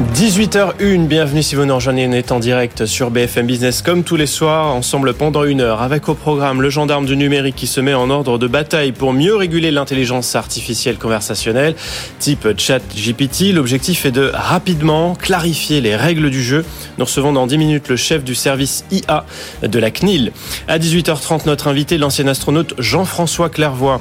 [0.00, 4.16] 18h01, bienvenue si vous nous rejoignez, on est en direct sur BFM Business comme tous
[4.16, 7.82] les soirs, ensemble pendant une heure, avec au programme le gendarme du numérique qui se
[7.82, 11.74] met en ordre de bataille pour mieux réguler l'intelligence artificielle conversationnelle,
[12.18, 13.52] type chat GPT.
[13.52, 16.64] L'objectif est de rapidement clarifier les règles du jeu.
[16.96, 19.26] Nous recevons dans 10 minutes le chef du service IA
[19.62, 20.32] de la CNIL.
[20.66, 24.00] À 18h30, notre invité, l'ancien astronaute Jean-François Clairvoy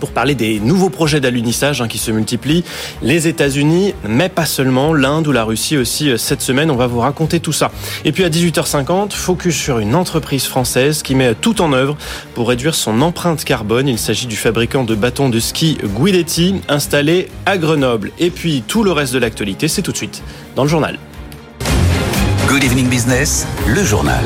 [0.00, 2.64] pour parler des nouveaux projets d'alunissage hein, qui se multiplient.
[3.02, 6.70] Les États-Unis, mais pas seulement, l'Inde ou la Russie aussi euh, cette semaine.
[6.70, 7.70] On va vous raconter tout ça.
[8.04, 11.96] Et puis à 18h50, focus sur une entreprise française qui met tout en œuvre
[12.34, 13.86] pour réduire son empreinte carbone.
[13.86, 18.10] Il s'agit du fabricant de bâtons de ski Guidetti, installé à Grenoble.
[18.18, 20.22] Et puis tout le reste de l'actualité, c'est tout de suite
[20.56, 20.98] dans le journal.
[22.48, 24.24] Good evening business, le journal.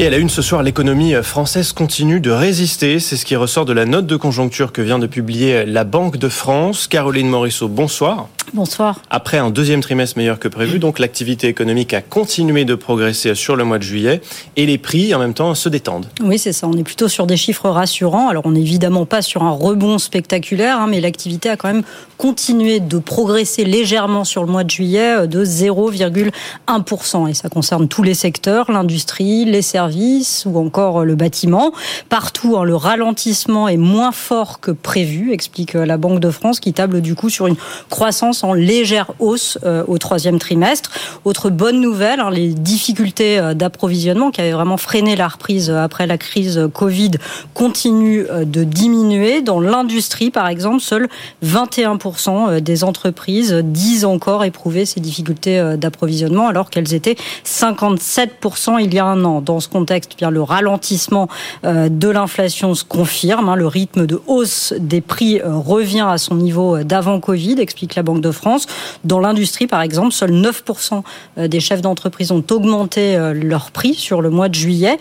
[0.00, 3.00] Et à la une ce soir, l'économie française continue de résister.
[3.00, 6.18] C'est ce qui ressort de la note de conjoncture que vient de publier la Banque
[6.18, 6.86] de France.
[6.86, 8.28] Caroline Morisseau, bonsoir.
[8.54, 9.02] Bonsoir.
[9.10, 13.56] Après un deuxième trimestre meilleur que prévu, donc l'activité économique a continué de progresser sur
[13.56, 14.20] le mois de juillet
[14.56, 16.06] et les prix en même temps se détendent.
[16.22, 16.66] Oui, c'est ça.
[16.66, 18.28] On est plutôt sur des chiffres rassurants.
[18.28, 21.82] Alors on n'est évidemment pas sur un rebond spectaculaire, hein, mais l'activité a quand même
[22.16, 27.28] continué de progresser légèrement sur le mois de juillet euh, de 0,1%.
[27.28, 31.72] Et ça concerne tous les secteurs, l'industrie, les services ou encore euh, le bâtiment.
[32.08, 36.60] Partout, hein, le ralentissement est moins fort que prévu, explique euh, la Banque de France,
[36.60, 37.56] qui table du coup sur une
[37.88, 40.90] croissance en légère hausse euh, au troisième trimestre.
[41.24, 45.82] Autre bonne nouvelle, hein, les difficultés euh, d'approvisionnement qui avaient vraiment freiné la reprise euh,
[45.82, 47.12] après la crise Covid
[47.54, 49.42] continuent de diminuer.
[49.42, 51.08] Dans l'industrie, par exemple, seuls
[51.44, 58.98] 21% des entreprises disent encore éprouver ces difficultés d'approvisionnement alors qu'elles étaient 57% il y
[58.98, 59.40] a un an.
[59.40, 61.28] Dans ce contexte, bien le ralentissement
[61.64, 63.48] de l'inflation se confirme.
[63.48, 63.56] Hein.
[63.56, 68.20] Le rythme de hausse des prix revient à son niveau d'avant Covid, explique la Banque
[68.20, 68.66] de France.
[69.04, 71.02] Dans l'industrie, par exemple, seuls 9%
[71.38, 74.98] euh, des chefs d'entreprise ont augmenté euh, leur prix sur le mois de juillet.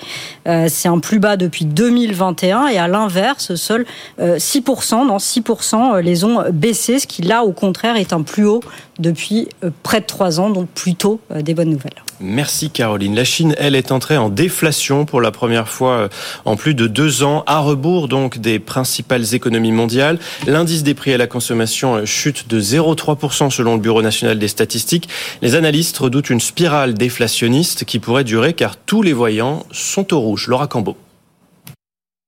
[0.47, 3.85] Euh, c'est un plus bas depuis 2021 et à l'inverse, seuls
[4.19, 8.61] 6%, non 6% les ont baissé, ce qui là, au contraire, est un plus haut
[8.99, 9.47] depuis
[9.83, 12.03] près de 3 ans, donc plutôt des bonnes nouvelles.
[12.19, 13.15] Merci Caroline.
[13.15, 16.09] La Chine, elle, est entrée en déflation pour la première fois
[16.45, 20.17] en plus de deux ans, à rebours donc des principales économies mondiales.
[20.47, 25.09] L'indice des prix à la consommation chute de 0,3% selon le Bureau national des statistiques.
[25.41, 30.19] Les analystes redoutent une spirale déflationniste qui pourrait durer car tous les voyants sont au
[30.19, 30.47] rouge.
[30.47, 30.97] Laura Cambo.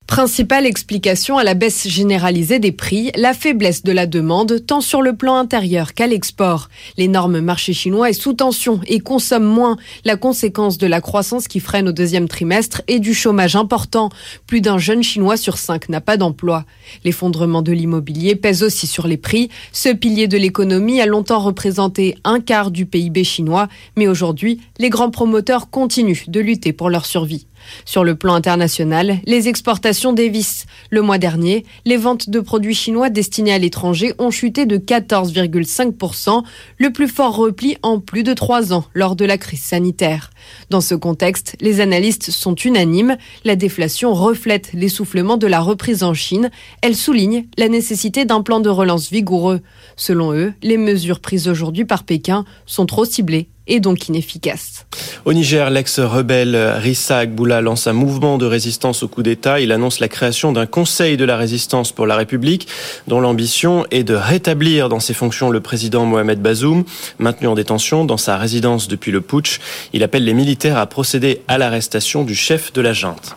[0.10, 5.04] Principale explication à la baisse généralisée des prix, la faiblesse de la demande tant sur
[5.04, 6.68] le plan intérieur qu'à l'export.
[6.98, 11.60] L'énorme marché chinois est sous tension et consomme moins, la conséquence de la croissance qui
[11.60, 14.10] freine au deuxième trimestre et du chômage important.
[14.48, 16.66] Plus d'un jeune chinois sur cinq n'a pas d'emploi.
[17.06, 19.50] L'effondrement de l'immobilier pèse aussi sur les prix.
[19.74, 24.90] Ce pilier de l'économie a longtemps représenté un quart du PIB chinois, mais aujourd'hui, les
[24.90, 27.46] grands promoteurs continuent de lutter pour leur survie.
[27.86, 30.66] Sur le plan international, les exportations dévissent.
[30.90, 36.44] Le mois dernier, les ventes de produits chinois destinés à l'étranger ont chuté de 14,5%,
[36.78, 40.32] le plus fort repli en plus de trois ans lors de la crise sanitaire.
[40.70, 43.18] Dans ce contexte, les analystes sont unanimes.
[43.44, 46.50] La déflation reflète l'essoufflement de la reprise en Chine.
[46.82, 49.62] Elle souligne la nécessité d'un plan de relance vigoureux.
[49.96, 54.86] Selon eux, les mesures prises aujourd'hui par Pékin sont trop ciblées et donc inefficace.
[55.26, 59.60] Au Niger, l'ex-rebelle Rissa Agboula lance un mouvement de résistance au coup d'État.
[59.60, 62.68] Il annonce la création d'un conseil de la résistance pour la République,
[63.08, 66.84] dont l'ambition est de rétablir dans ses fonctions le président Mohamed Bazoum,
[67.20, 69.60] maintenu en détention dans sa résidence depuis le putsch.
[69.94, 73.36] Il appelle les militaires à procéder à l'arrestation du chef de la junte.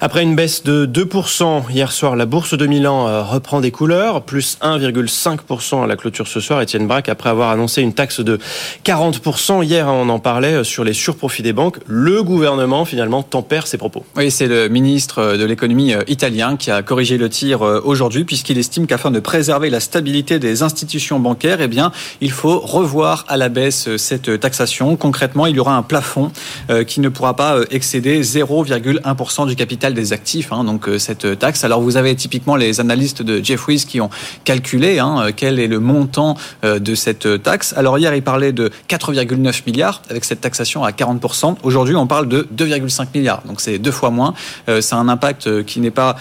[0.00, 4.22] Après une baisse de 2% hier soir, la bourse de Milan euh, reprend des couleurs,
[4.22, 6.60] plus 1,5% à la clôture ce soir.
[6.60, 8.38] Étienne Braque, après avoir annoncé une taxe de
[8.84, 11.76] 40% hier, on en parlait euh, sur les surprofits des banques.
[11.86, 14.04] Le gouvernement, finalement, tempère ses propos.
[14.16, 18.24] Oui, c'est le ministre euh, de l'économie euh, italien qui a corrigé le tir aujourd'hui,
[18.24, 23.24] puisqu'il estime qu'afin de préserver la stabilité des institutions bancaires, eh bien, il faut revoir
[23.28, 24.96] à la baisse cette taxation.
[24.96, 26.32] Concrètement, il y aura un plafond
[26.86, 30.52] qui ne pourra pas excéder 0,1% du capital des actifs.
[30.52, 31.64] Hein, donc, cette taxe.
[31.64, 34.10] Alors, vous avez typiquement les analystes de Jeffries qui ont
[34.44, 37.74] calculé hein, quel est le montant de cette taxe.
[37.76, 41.56] Alors, hier, il parlait de 4,9 2,9 milliards avec cette taxation à 40%.
[41.62, 43.42] Aujourd'hui, on parle de 2,5 milliards.
[43.46, 44.34] Donc c'est deux fois moins.
[44.68, 46.16] Euh, c'est un impact qui n'est pas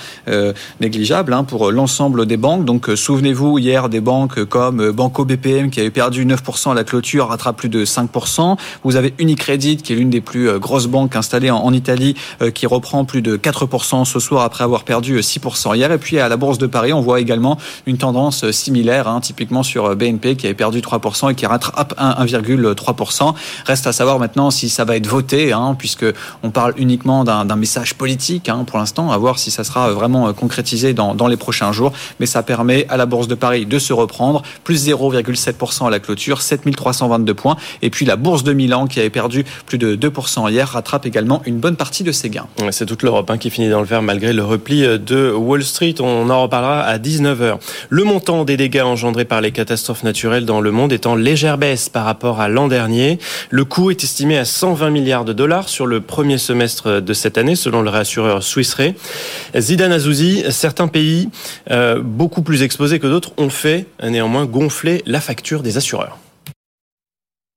[0.79, 2.65] négligeable hein, pour l'ensemble des banques.
[2.65, 7.27] Donc souvenez-vous hier des banques comme Banco BPM qui avait perdu 9% à la clôture
[7.27, 8.57] rattrape plus de 5%.
[8.83, 12.15] Vous avez Unicredit qui est l'une des plus grosses banques installées en, Italie
[12.53, 15.91] qui reprend plus de 4% ce soir après avoir perdu 6% hier.
[15.91, 19.63] Et puis à la Bourse de Paris, on voit également une tendance similaire, hein, typiquement
[19.63, 23.18] sur BNP qui avait perdu 3% et qui rattrape 1,3%.
[23.65, 26.05] Reste à savoir maintenant si ça va être voté, hein, puisque
[26.43, 30.31] on parle uniquement d'un message politique hein, pour l'instant, à voir si ça sera vraiment
[30.33, 31.91] concrétisé dans, les prochains jours.
[32.19, 35.99] Mais ça permet à la Bourse de Paris de se reprendre, plus 0,7% à la
[35.99, 37.57] clôture, 7322 points.
[37.81, 41.41] Et puis la Bourse de Milan qui avait perdu plus de 2% hier rattrape également
[41.45, 42.47] une bonne partie de ses gains.
[42.71, 45.95] C'est toute l'Europe qui finit dans le vert malgré le repli de Wall Street.
[45.99, 47.57] On en reparlera à 19h.
[47.89, 51.57] Le montant des dégâts engendrés par les catastrophes naturelles dans le monde est en légère
[51.57, 53.08] baisse par rapport à l'an dernier.
[53.49, 57.37] Le coût est estimé à 120 milliards de dollars sur le premier semestre de cette
[57.37, 58.93] année, selon le réassureur Swiss Re.
[59.57, 61.29] Zidane Azouzi, certains pays
[61.71, 66.17] euh, beaucoup plus exposés que d'autres ont fait néanmoins gonfler la facture des assureurs.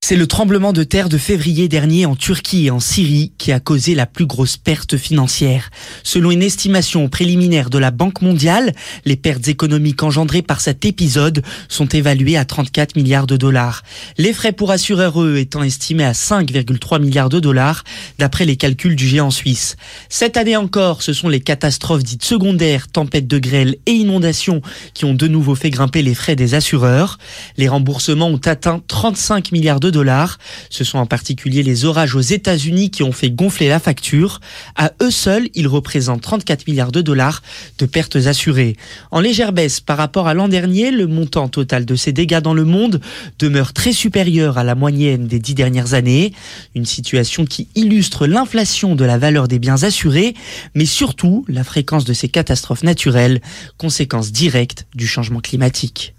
[0.04, 3.60] C'est le tremblement de terre de février dernier en Turquie et en Syrie qui a
[3.60, 5.70] causé la plus grosse perte financière.
[6.02, 8.72] Selon une estimation préliminaire de la Banque mondiale,
[9.04, 13.84] les pertes économiques engendrées par cet épisode sont évaluées à 34 milliards de dollars.
[14.18, 17.84] Les frais pour assureurs, eux, étant estimés à 5,3 milliards de dollars,
[18.18, 19.76] d'après les calculs du géant suisse.
[20.08, 24.62] Cette année encore, ce sont les catastrophes dites secondaires, tempêtes de grêle et inondations
[24.94, 27.18] qui ont de nouveau fait grimper les frais des assureurs.
[27.56, 30.38] Les remboursements ont atteint 35 milliards de dollars.
[30.70, 34.40] Ce sont en particulier les orages aux États-Unis qui ont fait gonfler la facture.
[34.74, 37.42] À eux seuls, ils représentent 34 milliards de dollars
[37.78, 38.76] de pertes assurées.
[39.12, 42.54] En légère baisse par rapport à l'an dernier, le montant total de ces dégâts dans
[42.54, 43.00] le monde
[43.38, 46.32] demeure très supérieur à la moyenne des dix dernières années.
[46.74, 50.34] Une situation qui illustre l'inflation de la valeur des biens assurés,
[50.74, 53.40] mais surtout la fréquence de ces catastrophes naturelles,
[53.76, 56.14] conséquence directe du changement climatique.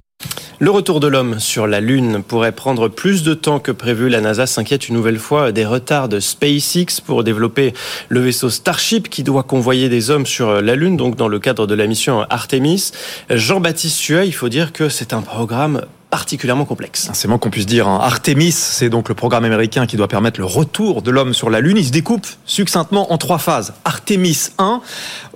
[0.60, 4.08] Le retour de l'homme sur la Lune pourrait prendre plus de temps que prévu.
[4.08, 7.74] La NASA s'inquiète une nouvelle fois des retards de SpaceX pour développer
[8.10, 11.66] le vaisseau Starship qui doit convoyer des hommes sur la Lune, donc dans le cadre
[11.66, 12.92] de la mission Artemis.
[13.30, 15.82] Jean-Baptiste Suet, il faut dire que c'est un programme
[16.14, 17.10] particulièrement complexe.
[17.14, 17.88] C'est moins qu'on puisse dire.
[17.88, 17.98] Hein.
[18.00, 21.60] Artemis, c'est donc le programme américain qui doit permettre le retour de l'homme sur la
[21.60, 21.76] Lune.
[21.76, 23.74] Il se découpe succinctement en trois phases.
[23.84, 24.82] Artemis 1,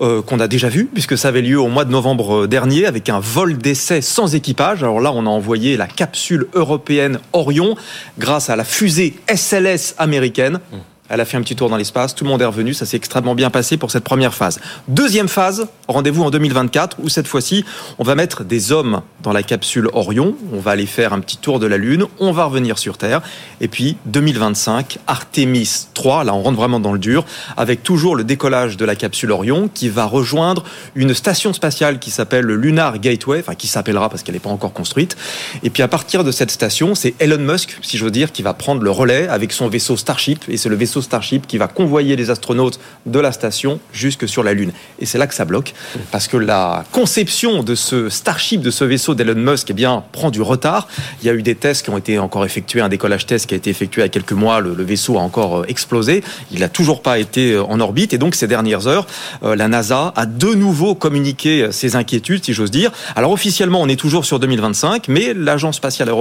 [0.02, 3.10] euh, qu'on a déjà vu, puisque ça avait lieu au mois de novembre dernier, avec
[3.10, 4.84] un vol d'essai sans équipage.
[4.84, 7.76] Alors là, on a envoyé la capsule européenne Orion
[8.20, 10.60] grâce à la fusée SLS américaine.
[10.72, 10.78] Mmh.
[11.10, 12.98] Elle a fait un petit tour dans l'espace, tout le monde est revenu, ça s'est
[12.98, 14.60] extrêmement bien passé pour cette première phase.
[14.88, 17.64] Deuxième phase, rendez-vous en 2024, où cette fois-ci,
[17.98, 21.38] on va mettre des hommes dans la capsule Orion, on va aller faire un petit
[21.38, 23.22] tour de la Lune, on va revenir sur Terre,
[23.62, 27.26] et puis 2025, Artemis 3, là on rentre vraiment dans le dur,
[27.56, 30.64] avec toujours le décollage de la capsule Orion, qui va rejoindre
[30.96, 34.50] une station spatiale qui s'appelle le Lunar Gateway, enfin qui s'appellera parce qu'elle n'est pas
[34.50, 35.16] encore construite,
[35.64, 38.42] et puis à partir de cette station, c'est Elon Musk, si je veux dire, qui
[38.42, 41.68] va prendre le relais avec son vaisseau Starship, et c'est le vaisseau Starship qui va
[41.68, 44.72] convoyer les astronautes de la station jusque sur la Lune.
[45.00, 45.74] Et c'est là que ça bloque,
[46.12, 50.30] parce que la conception de ce Starship, de ce vaisseau d'Elon Musk, eh bien, prend
[50.30, 50.88] du retard.
[51.22, 53.54] Il y a eu des tests qui ont été encore effectués, un décollage test qui
[53.54, 56.60] a été effectué il y a quelques mois, le, vaisseau a encore euh, explosé, il
[56.60, 59.08] n'a toujours pas été euh, en orbite, et donc ces dernières heures,
[59.44, 62.92] euh, la NASA a de nouveau communiqué ses inquiétudes, si j'ose dire.
[63.16, 66.12] Alors officiellement, on est toujours sur 2025, mais l'agence spatiale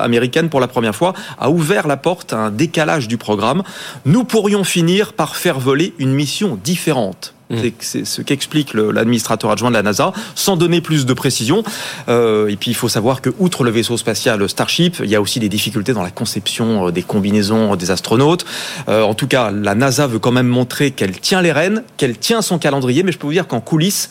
[0.00, 3.62] américaine, pour la première fois, a ouvert la porte à un décalage du programme.
[4.04, 7.34] Nous pourrions finir par faire voler une mission différente.
[7.48, 7.56] Mmh.
[7.78, 11.62] C'est ce qu'explique l'administrateur adjoint de la NASA, sans donner plus de précision.
[12.08, 15.20] Euh, et puis il faut savoir que, outre le vaisseau spatial Starship, il y a
[15.20, 18.44] aussi des difficultés dans la conception euh, des combinaisons des astronautes.
[18.88, 22.18] Euh, en tout cas, la NASA veut quand même montrer qu'elle tient les rênes, qu'elle
[22.18, 24.10] tient son calendrier, mais je peux vous dire qu'en coulisses,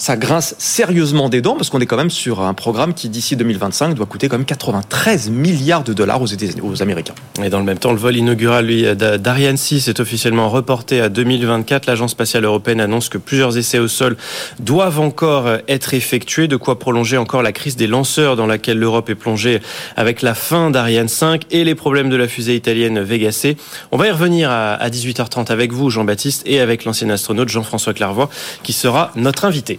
[0.00, 3.36] ça grince sérieusement des dents parce qu'on est quand même sur un programme qui d'ici
[3.36, 6.26] 2025 doit coûter quand même 93 milliards de dollars aux,
[6.62, 7.14] aux Américains.
[7.44, 11.10] Et dans le même temps, le vol inaugural lui d'Ariane 6 est officiellement reporté à
[11.10, 11.84] 2024.
[11.84, 14.16] L'agence spatiale européenne annonce que plusieurs essais au sol
[14.58, 19.10] doivent encore être effectués, de quoi prolonger encore la crise des lanceurs dans laquelle l'Europe
[19.10, 19.60] est plongée
[19.96, 23.58] avec la fin d'Ariane 5 et les problèmes de la fusée italienne Vega C.
[23.92, 28.30] On va y revenir à 18h30 avec vous, Jean-Baptiste, et avec l'ancien astronaute Jean-François Clairvoy,
[28.62, 29.78] qui sera notre invité.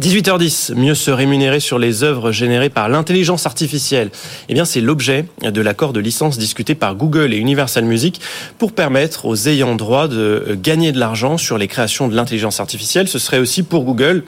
[0.00, 4.10] 18h10, mieux se rémunérer sur les œuvres générées par l'intelligence artificielle.
[4.48, 8.20] Eh bien, c'est l'objet de l'accord de licence discuté par Google et Universal Music
[8.58, 13.08] pour permettre aux ayants droit de gagner de l'argent sur les créations de l'intelligence artificielle.
[13.08, 14.22] Ce serait aussi pour Google,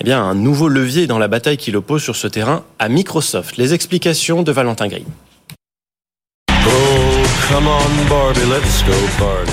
[0.00, 3.56] eh bien, un nouveau levier dans la bataille qu'il oppose sur ce terrain à Microsoft.
[3.58, 5.04] Les explications de Valentin Green.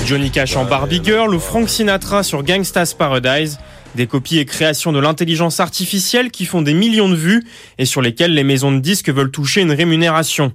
[0.06, 3.58] Johnny Cash en Barbie Girl ou Frank Sinatra sur Gangsta's Paradise.
[3.96, 7.44] Des copies et créations de l'intelligence artificielle qui font des millions de vues
[7.78, 10.52] et sur lesquelles les maisons de disques veulent toucher une rémunération.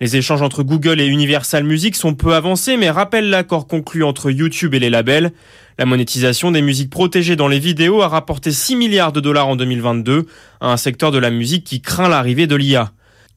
[0.00, 4.30] Les échanges entre Google et Universal Music sont peu avancés mais rappellent l'accord conclu entre
[4.30, 5.32] YouTube et les labels.
[5.78, 9.56] La monétisation des musiques protégées dans les vidéos a rapporté 6 milliards de dollars en
[9.56, 10.26] 2022
[10.60, 12.92] à un secteur de la musique qui craint l'arrivée de l'IA.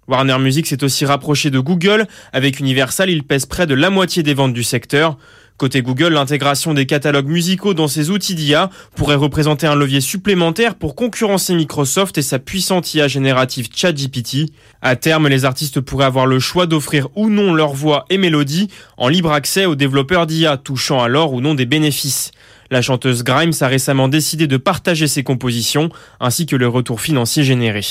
[0.07, 2.07] Warner Music s'est aussi rapproché de Google.
[2.33, 5.17] Avec Universal, il pèse près de la moitié des ventes du secteur.
[5.61, 10.73] Côté Google, l'intégration des catalogues musicaux dans ses outils d'IA pourrait représenter un levier supplémentaire
[10.73, 14.53] pour concurrencer Microsoft et sa puissante IA générative ChatGPT.
[14.81, 18.69] À terme, les artistes pourraient avoir le choix d'offrir ou non leur voix et mélodie
[18.97, 22.31] en libre accès aux développeurs d'IA, touchant alors ou non des bénéfices.
[22.71, 27.43] La chanteuse Grimes a récemment décidé de partager ses compositions ainsi que le retour financier
[27.43, 27.83] généré.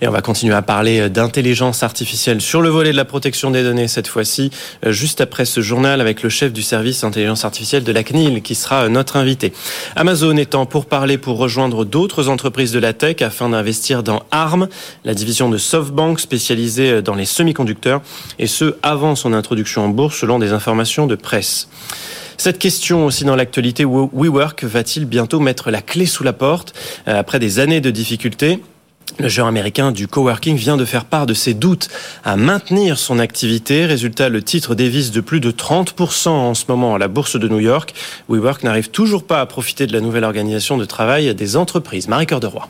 [0.00, 3.62] Et on va continuer à parler d'intelligence artificielle sur le volet de la protection des
[3.62, 4.50] données cette fois-ci,
[4.84, 8.42] euh, juste après ce journal avec le chef du service intelligence artificielle de la CNIL
[8.42, 9.52] qui sera notre invité.
[9.96, 14.68] Amazon étant pour parler pour rejoindre d'autres entreprises de la tech afin d'investir dans ARM,
[15.04, 18.02] la division de SoftBank spécialisée dans les semi-conducteurs,
[18.38, 21.68] et ce avant son introduction en bourse selon des informations de presse.
[22.36, 26.74] Cette question aussi dans l'actualité, WeWork va-t-il bientôt mettre la clé sous la porte
[27.06, 28.60] euh, après des années de difficultés?
[29.18, 31.88] Le géant américain du coworking vient de faire part de ses doutes
[32.24, 33.86] à maintenir son activité.
[33.86, 37.48] Résultat, le titre dévisse de plus de 30% en ce moment à la bourse de
[37.48, 37.94] New York.
[38.28, 42.08] WeWork n'arrive toujours pas à profiter de la nouvelle organisation de travail des entreprises.
[42.08, 42.68] Marie Cœur de Roy.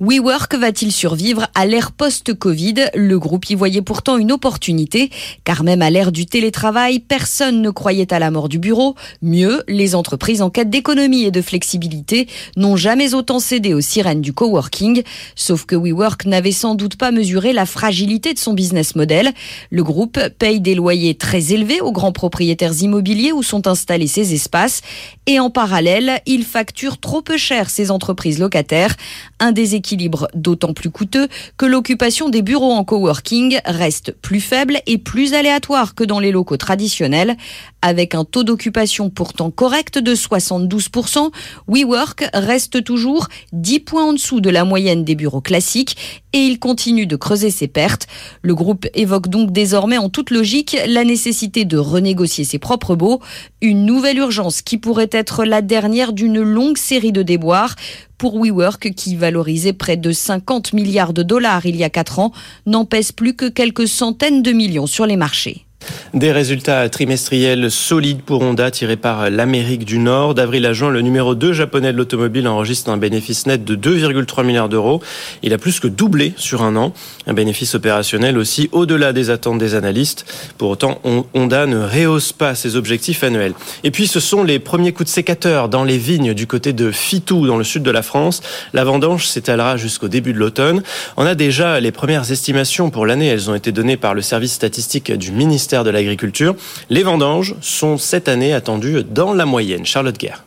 [0.00, 2.90] WeWork va-t-il survivre à l'ère post-Covid?
[2.94, 5.10] Le groupe y voyait pourtant une opportunité,
[5.42, 8.94] car même à l'ère du télétravail, personne ne croyait à la mort du bureau.
[9.22, 14.20] Mieux, les entreprises en quête d'économie et de flexibilité n'ont jamais autant cédé aux sirènes
[14.20, 15.02] du coworking.
[15.34, 19.32] Sauf que WeWork n'avait sans doute pas mesuré la fragilité de son business model.
[19.72, 24.32] Le groupe paye des loyers très élevés aux grands propriétaires immobiliers où sont installés ces
[24.32, 24.82] espaces.
[25.26, 28.94] Et en parallèle, il facture trop peu cher ses entreprises locataires.
[29.40, 29.50] Un
[29.96, 35.94] d'autant plus coûteux que l'occupation des bureaux en coworking reste plus faible et plus aléatoire
[35.94, 37.36] que dans les locaux traditionnels.
[37.80, 41.30] Avec un taux d'occupation pourtant correct de 72%,
[41.68, 45.96] WeWork reste toujours 10 points en dessous de la moyenne des bureaux classiques
[46.32, 48.06] et il continue de creuser ses pertes.
[48.42, 53.20] Le groupe évoque donc désormais en toute logique la nécessité de renégocier ses propres baux,
[53.60, 57.76] une nouvelle urgence qui pourrait être la dernière d'une longue série de déboires
[58.18, 62.32] pour WeWork qui valorisait près de 50 milliards de dollars il y a 4 ans,
[62.66, 65.67] n'en pèse plus que quelques centaines de millions sur les marchés.
[66.14, 70.34] Des résultats trimestriels solides pour Honda tirés par l'Amérique du Nord.
[70.34, 74.42] D'avril à juin, le numéro 2 japonais de l'automobile enregistre un bénéfice net de 2,3
[74.42, 75.02] milliards d'euros.
[75.42, 76.94] Il a plus que doublé sur un an.
[77.26, 80.24] Un bénéfice opérationnel aussi au-delà des attentes des analystes.
[80.56, 80.98] Pour autant,
[81.34, 83.52] Honda ne rehausse pas ses objectifs annuels.
[83.84, 86.90] Et puis, ce sont les premiers coups de sécateur dans les vignes du côté de
[86.90, 88.40] Fitou, dans le sud de la France.
[88.72, 90.82] La vendange s'étalera jusqu'au début de l'automne.
[91.18, 93.26] On a déjà les premières estimations pour l'année.
[93.26, 96.56] Elles ont été données par le service statistique du ministère de l'Agriculture.
[96.90, 99.84] Les vendanges sont cette année attendues dans la moyenne.
[99.84, 100.44] Charlotte Guerre.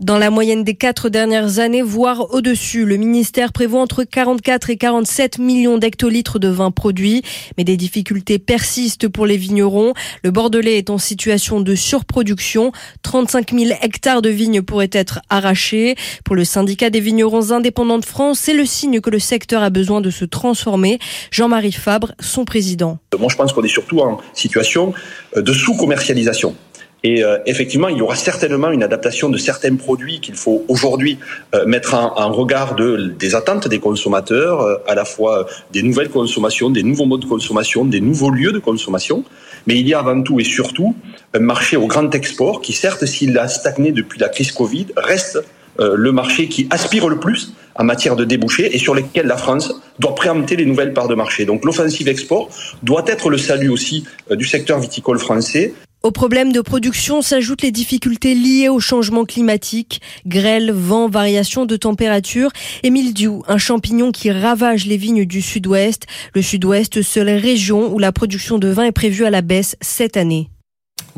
[0.00, 4.76] Dans la moyenne des quatre dernières années, voire au-dessus, le ministère prévoit entre 44 et
[4.76, 7.22] 47 millions d'hectolitres de vin produits.
[7.56, 9.94] Mais des difficultés persistent pour les vignerons.
[10.22, 12.70] Le Bordelais est en situation de surproduction.
[13.02, 15.96] 35 000 hectares de vignes pourraient être arrachés.
[16.24, 19.70] Pour le syndicat des vignerons indépendants de France, c'est le signe que le secteur a
[19.70, 21.00] besoin de se transformer.
[21.32, 22.98] Jean-Marie Fabre, son président.
[23.18, 24.94] Moi, je pense qu'on est surtout en situation
[25.34, 26.54] de sous-commercialisation.
[27.04, 31.18] Et euh, effectivement, il y aura certainement une adaptation de certains produits qu'il faut aujourd'hui
[31.54, 36.08] euh, mettre en, regard de, des attentes des consommateurs, euh, à la fois des nouvelles
[36.08, 39.24] consommations, des nouveaux modes de consommation, des nouveaux lieux de consommation.
[39.66, 40.96] Mais il y a avant tout et surtout
[41.34, 45.38] un marché au grand export qui, certes, s'il a stagné depuis la crise Covid, reste
[45.80, 49.80] le marché qui aspire le plus en matière de débouchés et sur lesquels la France
[50.00, 51.44] doit préempter les nouvelles parts de marché.
[51.44, 52.48] Donc l'offensive export
[52.82, 55.74] doit être le salut aussi du secteur viticole français.
[56.04, 61.76] Au problème de production s'ajoutent les difficultés liées au changement climatique, grêle, vent, variation de
[61.76, 62.50] température
[62.84, 66.04] et mildiou, un champignon qui ravage les vignes du sud-ouest.
[66.34, 70.16] Le sud-ouest, seule région où la production de vin est prévue à la baisse cette
[70.16, 70.50] année.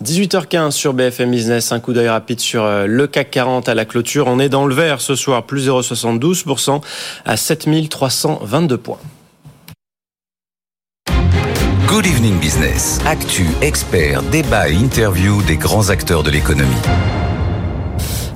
[0.03, 3.85] 18h15 sur BFM Business, un coup d'œil rapide sur euh, le CAC 40 à la
[3.85, 4.29] clôture.
[4.29, 6.81] On est dans le vert ce soir, plus 0,72%
[7.27, 8.99] à 7322 points.
[11.91, 13.01] Good Evening Business.
[13.05, 16.71] Actu, expert, débat et interview des grands acteurs de l'économie.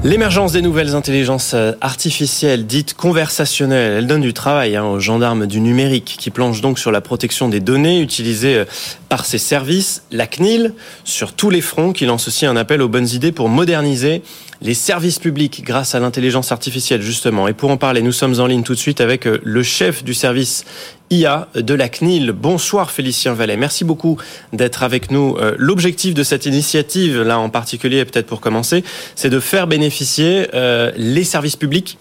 [0.03, 5.47] L'émergence des nouvelles intelligences euh, artificielles dites conversationnelles, elle donne du travail hein, aux gendarmes
[5.47, 8.65] du numérique qui planchent donc sur la protection des données utilisées euh,
[9.09, 12.89] par ses services, la CNIL, sur tous les fronts, qui lance aussi un appel aux
[12.89, 14.23] bonnes idées pour moderniser
[14.61, 17.49] les services publics grâce à l'intelligence artificielle, justement.
[17.49, 20.05] Et pour en parler, nous sommes en ligne tout de suite avec euh, le chef
[20.05, 20.65] du service
[21.11, 22.33] IA de la CNIL.
[22.33, 23.57] Bonsoir Félicien Vallet.
[23.57, 24.19] Merci beaucoup
[24.53, 25.37] d'être avec nous.
[25.39, 28.85] Euh, l'objectif de cette initiative, là en particulier, peut-être pour commencer,
[29.15, 31.99] c'est de faire bénéficier euh, les services publics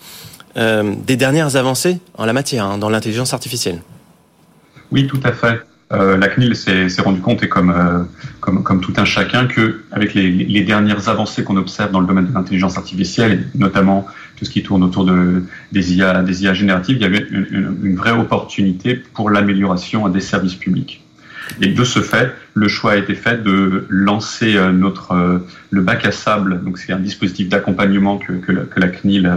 [0.55, 3.81] des dernières avancées en la matière, hein, dans l'intelligence artificielle.
[4.91, 5.59] Oui, tout à fait.
[5.93, 8.03] Euh, la CNIL s'est rendu compte, et comme, euh,
[8.39, 12.33] comme, tout un chacun, que avec les, dernières avancées qu'on observe dans le domaine de
[12.33, 14.07] l'intelligence artificielle, et notamment
[14.37, 16.23] tout ce qui tourne autour de, des, IA,
[16.53, 21.03] génératives, il y avait une, vraie opportunité pour l'amélioration des services publics.
[21.61, 26.05] Et de ce fait, le choix a été fait de lancer euh, notre le bac
[26.05, 26.63] à sable.
[26.63, 28.33] Donc c'est un dispositif d'accompagnement que,
[28.75, 29.31] la CNIL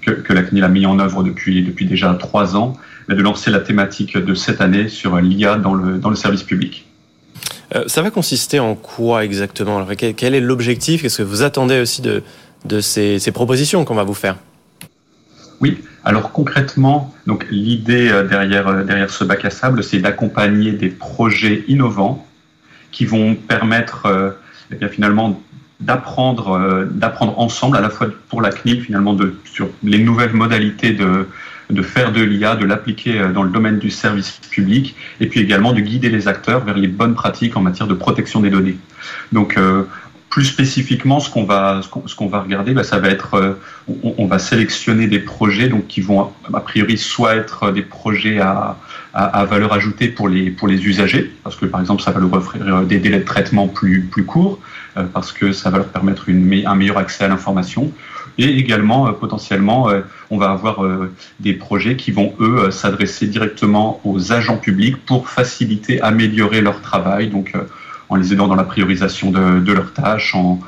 [0.00, 2.78] que, la CNIL a mis en œuvre depuis déjà trois ans
[3.08, 6.86] de lancer la thématique de cette année sur l'IA dans le, dans le service public.
[7.74, 9.84] Euh, ça va consister en quoi exactement?
[9.96, 11.02] Quel est l'objectif?
[11.02, 12.22] Qu'est-ce que vous attendez aussi de,
[12.64, 14.36] de ces, ces propositions qu'on va vous faire?
[15.60, 20.72] Oui, alors concrètement, donc l'idée euh, derrière, euh, derrière ce bac à sable, c'est d'accompagner
[20.72, 22.26] des projets innovants
[22.90, 24.36] qui vont permettre
[24.70, 25.40] eh bien, finalement
[25.80, 30.92] d'apprendre d'apprendre ensemble à la fois pour la CNIL finalement de, sur les nouvelles modalités
[30.92, 31.26] de,
[31.70, 35.40] de faire de l'IA, de l'appliquer euh, dans le domaine du service public, et puis
[35.40, 38.76] également de guider les acteurs vers les bonnes pratiques en matière de protection des données.
[39.32, 39.84] Donc, euh,
[40.28, 43.52] plus spécifiquement, ce qu'on va, ce qu'on va regarder, bah, ça va être, euh,
[44.02, 48.78] on, va sélectionner des projets donc qui vont a priori soit être des projets à,
[49.12, 52.32] à, valeur ajoutée pour les pour les usagers, parce que par exemple ça va leur
[52.32, 54.58] offrir des délais de traitement plus plus courts,
[55.12, 57.92] parce que ça va leur permettre un meilleur accès à l'information,
[58.38, 63.26] et également, euh, potentiellement, euh, on va avoir euh, des projets qui vont, eux, s'adresser
[63.26, 67.52] directement aux agents publics pour faciliter, améliorer leur travail, donc
[68.08, 70.58] en les aidant dans la priorisation de, leurs tâches, en,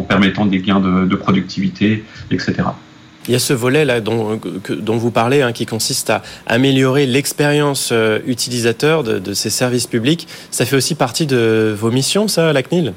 [0.00, 2.54] permettant des gains de, productivité, etc.
[3.28, 7.06] Il y a ce volet là dont, dont vous parlez, hein, qui consiste à améliorer
[7.06, 7.92] l'expérience
[8.26, 10.26] utilisateur de, de, ces services publics.
[10.50, 12.92] Ça fait aussi partie de vos missions, ça, la CNIL?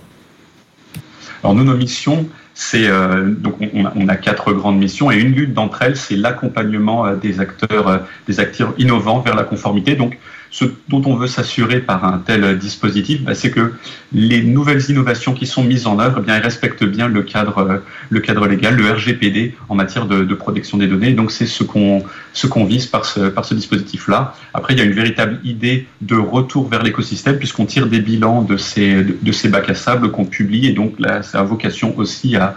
[1.44, 2.28] Alors nous, nos missions,
[2.74, 7.40] euh, donc on a, quatre grandes missions et une d'entre elles, c'est l'accompagnement euh, des
[7.40, 9.96] acteurs, euh, des acteurs innovants vers la conformité.
[9.96, 10.18] Donc
[10.56, 13.74] ce dont on veut s'assurer par un tel dispositif, bah, c'est que
[14.14, 17.82] les nouvelles innovations qui sont mises en œuvre, eh bien, elles respectent bien le cadre,
[18.10, 21.12] le cadre légal, le RGPD en matière de, protection des données.
[21.12, 24.34] Donc, c'est ce qu'on ce vise par ce, dispositif-là.
[24.54, 28.42] Après, il y a une véritable idée de retour vers l'écosystème puisqu'on tire des bilans
[28.42, 31.98] de ces, de, ces bacs à sable qu'on publie et donc là, ça a vocation
[31.98, 32.56] aussi à,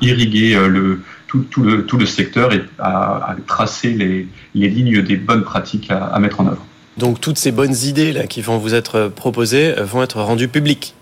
[0.00, 5.90] irriguer le, tout, le, tout le secteur et à, tracer les, lignes des bonnes pratiques
[5.90, 6.64] à mettre en œuvre.
[6.96, 10.48] Donc toutes ces bonnes idées là qui vont vous être proposées euh, vont être rendues
[10.48, 10.94] publiques.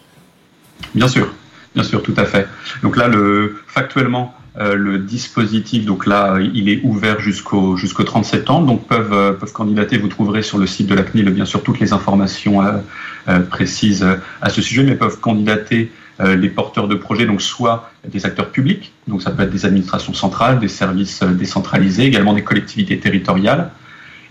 [0.95, 1.33] Bien sûr,
[1.75, 2.49] bien sûr, tout à fait.
[2.83, 8.25] Donc là, le, factuellement, euh, le dispositif, donc là, il est ouvert jusqu'au jusqu'au 30
[8.25, 8.67] septembre.
[8.67, 9.99] Donc peuvent euh, peuvent candidater.
[9.99, 12.61] Vous trouverez sur le site de la CNIL bien sûr toutes les informations
[13.51, 14.07] précises
[14.41, 18.93] à ce sujet, mais peuvent candidater les porteurs de projets, donc soit des acteurs publics,
[19.09, 23.71] donc ça peut être des administrations centrales, des services décentralisés, également des collectivités territoriales,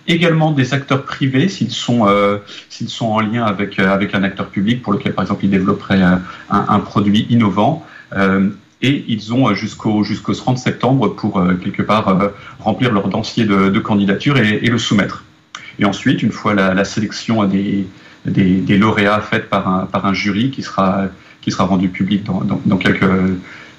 [0.07, 2.37] également des acteurs privés s'ils sont euh,
[2.69, 5.49] s'ils sont en lien avec euh, avec un acteur public pour lequel par exemple ils
[5.49, 6.15] développeraient euh,
[6.49, 7.85] un, un, produit innovant
[8.83, 14.37] et ils ont jusqu'au jusqu'au 30 septembre pour quelque part remplir leur dossier de, candidature
[14.37, 15.23] et, le soumettre.
[15.79, 17.87] Et ensuite, une fois la, sélection des,
[18.25, 21.05] des, des, lauréats faite par un par un jury qui sera
[21.41, 23.05] qui sera rendu public dans, dans, dans quelques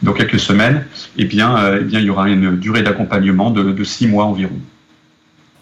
[0.03, 3.85] dans quelques semaines, eh bien, eh bien, il y aura une durée d'accompagnement de, de
[3.85, 4.59] six mois environ.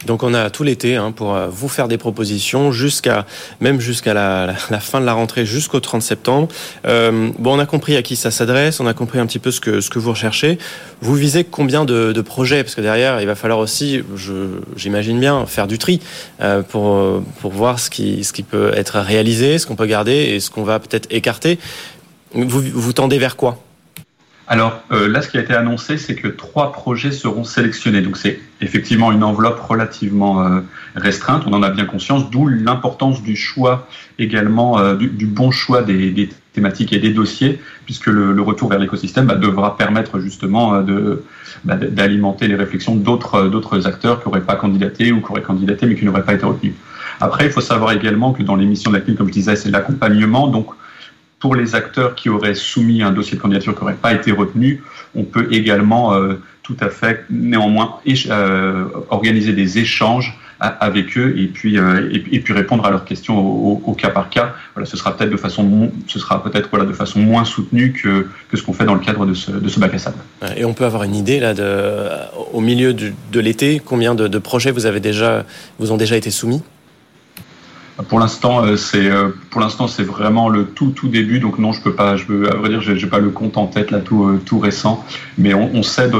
[0.07, 3.27] Donc on a tout l'été hein, pour euh, vous faire des propositions jusqu'à
[3.61, 6.49] même jusqu'à la, fin de la rentrée jusqu'au 30 septembre.
[6.87, 9.51] Euh, bon, on a compris à qui ça s'adresse, on a compris un petit peu
[9.51, 10.59] ce que ce que vous recherchez.
[11.03, 12.63] Vous visez combien de, de projets?
[12.63, 14.03] Parce que derrière il va falloir aussi,
[14.77, 16.01] j'imagine bien, faire du tri
[16.41, 20.13] euh, pour pour voir ce qui ce qui peut être réalisé, ce qu'on peut garder
[20.13, 21.59] et ce qu'on va peut-être écarter.
[22.33, 23.59] Vous vous tendez vers quoi?
[24.51, 28.03] Alors euh, là, ce qui a été annoncé, c'est que trois projets seront sélectionnés.
[28.03, 30.61] Donc c'est effectivement une enveloppe relativement euh,
[30.97, 33.87] restreinte, on en a bien conscience, d'où l'importance du choix
[34.19, 39.27] également, euh, du, bon choix des, thématiques et des dossiers, puisque le, retour vers l'écosystème
[39.27, 41.23] bah, devra permettre justement de,
[41.63, 45.95] bah, d'alimenter les réflexions d'autres, acteurs qui n'auraient pas candidaté ou qui auraient candidaté mais
[45.95, 46.73] qui n'auraient pas été retenus.
[47.21, 49.71] Après, il faut savoir également que dans l'émission de la CNIL, comme je disais, c'est
[49.71, 50.49] l'accompagnement.
[50.49, 50.71] Donc,
[51.41, 54.83] pour les acteurs qui auraient soumis un dossier de candidature qui n'aurait pas été retenu,
[55.15, 57.97] on peut également euh, tout à fait néanmoins
[58.29, 61.79] euh, organiser des échanges avec eux et puis
[62.53, 64.53] répondre à leurs questions au, cas par cas.
[64.75, 68.27] Voilà, ce sera peut-être de façon ce sera peut-être voilà de façon moins soutenue que
[68.55, 70.19] ce qu'on fait dans le cadre de ce de bac à sable.
[70.59, 71.55] Et on peut avoir une idée là
[72.53, 75.47] au milieu de l'été combien de, de projets vous avez déjà
[75.79, 76.63] vous ont déjà été soumis?
[78.09, 81.41] Pour l'instant, euh, c'est euh, pour l'instant c'est vraiment le tout tout début.
[81.41, 82.17] Donc non, je peux pas.
[82.17, 85.05] Je veux, à vrai dire, j'ai pas le compte en tête là tout euh, récent.
[85.39, 86.11] Mais on, sait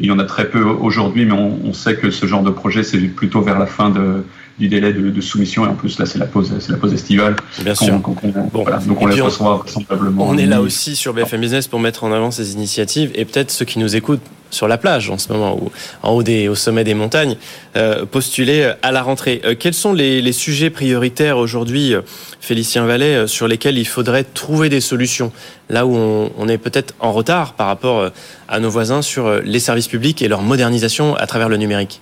[0.00, 2.82] il y en a très peu aujourd'hui, mais on, sait que ce genre de projet
[2.82, 4.24] c'est plutôt vers la fin de
[4.58, 6.92] du délai de, de, soumission et en plus là c'est la pause c'est la pause
[6.92, 7.36] estivale.
[7.62, 7.98] Bien sûr.
[7.98, 8.16] bon,
[8.52, 10.26] voilà, donc on les reçoit vraisemblablement.
[10.26, 13.50] On est là aussi sur BFM Business pour mettre en avant ces initiatives et peut-être
[13.50, 15.70] ceux qui nous écoutent sur la plage en ce moment ou
[16.02, 17.36] en haut des au sommet des montagnes
[17.76, 19.40] euh, postuler à la rentrée.
[19.44, 22.00] Euh, quels sont les, les, sujets prioritaires aujourd'hui, euh,
[22.40, 25.32] Félicien Vallet, sur lesquels il faudrait trouver des solutions?
[25.68, 28.10] Là où on, on est peut-être en retard par rapport
[28.48, 32.00] à nos voisins sur les services publics et leur modernisation à travers le numérique?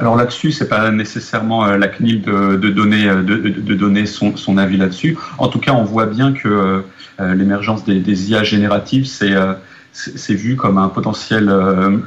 [0.00, 4.56] Alors là-dessus, c'est pas nécessairement euh, la CNIL de, donner, euh, de, donner son, son
[4.56, 5.18] avis là-dessus.
[5.36, 6.48] En tout cas, on voit bien que
[7.20, 9.34] euh, l'émergence des, IA génératives, c'est
[9.92, 11.52] c'est vu comme un potentiel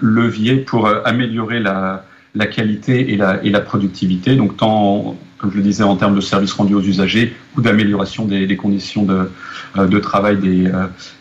[0.01, 4.37] levier pour améliorer la, la qualité et la, et la productivité.
[4.37, 8.25] Donc tant, comme je le disais, en termes de services rendus aux usagers ou d'amélioration
[8.25, 9.29] des, conditions de,
[9.77, 10.71] de travail des,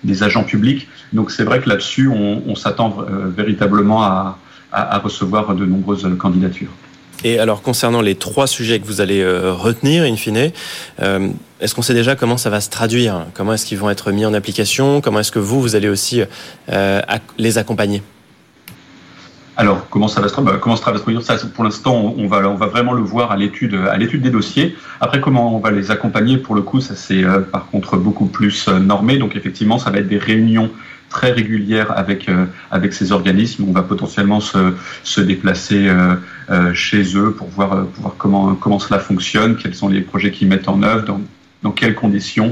[0.04, 0.88] des agents publics.
[1.12, 2.96] Donc c'est vrai que là-dessus, on s'attend
[3.36, 4.38] véritablement à,
[4.72, 6.70] à, à recevoir de nombreuses candidatures.
[7.24, 10.50] Et alors concernant les trois sujets que vous allez euh, retenir, in fine,
[11.00, 11.28] euh,
[11.60, 13.26] est-ce qu'on sait déjà comment ça va se traduire?
[13.34, 15.00] Comment est-ce qu'ils vont être mis en application?
[15.00, 16.22] Comment est-ce que vous, vous allez aussi
[16.70, 17.00] euh,
[17.38, 18.02] les accompagner?
[19.56, 22.26] Alors, comment ça va se, bah, comment ça va se produire ça, Pour l'instant, on
[22.26, 24.74] va, on va vraiment le voir à l'étude, à l'étude des dossiers.
[25.00, 26.38] Après, comment on va les accompagner?
[26.38, 29.18] Pour le coup, ça c'est par contre beaucoup plus normé.
[29.18, 30.70] Donc, effectivement, ça va être des réunions
[31.12, 33.64] très régulière avec euh, avec ces organismes.
[33.68, 36.16] On va potentiellement se, se déplacer euh,
[36.50, 37.86] euh, chez eux pour voir
[38.18, 41.20] comment comment cela fonctionne, quels sont les projets qu'ils mettent en œuvre, dans,
[41.62, 42.50] dans quelles conditions,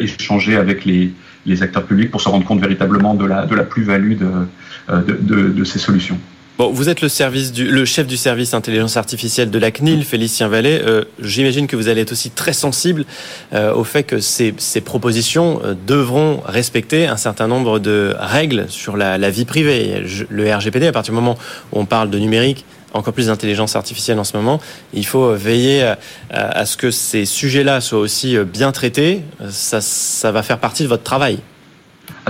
[0.00, 1.12] échanger avec les
[1.46, 5.64] les acteurs publics pour se rendre compte véritablement de la de la plus-value de, de
[5.64, 6.18] ces solutions.
[6.60, 10.04] Bon, vous êtes le, service du, le chef du service intelligence artificielle de la CNIL,
[10.04, 10.78] Félicien Vallée.
[10.84, 13.06] Euh, J'imagine que vous allez être aussi très sensible
[13.54, 18.66] euh, au fait que ces, ces propositions euh, devront respecter un certain nombre de règles
[18.68, 20.04] sur la, la vie privée.
[20.28, 21.38] Le RGPD, à partir du moment
[21.72, 24.60] où on parle de numérique, encore plus d'intelligence artificielle en ce moment,
[24.92, 25.94] il faut veiller
[26.28, 29.22] à, ce que ces sujets-là soient aussi euh, bien traités.
[29.48, 31.38] Ça, ça va faire partie de votre travail.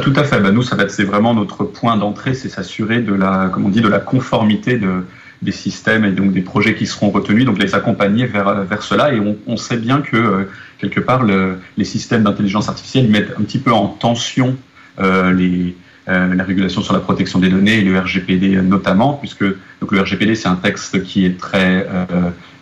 [0.00, 0.40] Ah, tout à fait.
[0.40, 3.98] Ben, nous, c'est vraiment notre point d'entrée, c'est s'assurer de la, on dit, de la
[3.98, 5.04] conformité de,
[5.42, 9.12] des systèmes et donc des projets qui seront retenus, donc les accompagner vers, vers cela.
[9.12, 10.44] Et on, sait bien que, euh,
[10.78, 14.56] quelque part, le, les systèmes d'intelligence artificielle mettent un petit peu en tension
[15.00, 15.76] euh, les,
[16.08, 20.34] euh, la régulation sur la protection des données et le RGPD notamment, puisque le RGPD
[20.34, 21.86] c'est un texte qui est très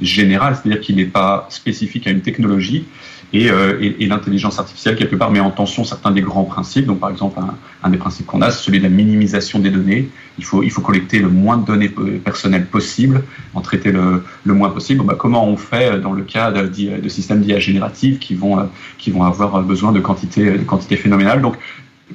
[0.01, 2.85] général, c'est-à-dire qu'il n'est pas spécifique à une technologie,
[3.33, 6.87] et, euh, et, l'intelligence artificielle quelque part met en tension certains des grands principes.
[6.87, 7.39] Donc par exemple
[7.83, 10.09] un, des principes qu'on a, c'est celui de la minimisation des données.
[10.39, 11.91] Il faut il faut collecter le moins de données
[12.25, 13.23] personnelles possible,
[13.55, 15.05] en traiter le, le moins possible.
[15.05, 19.25] Bah, comment on fait dans le cas de, systèmes d'IA génératifs qui vont qui vont
[19.25, 21.43] avoir besoin de quantité de quantité phénoménale?
[21.43, 21.57] Donc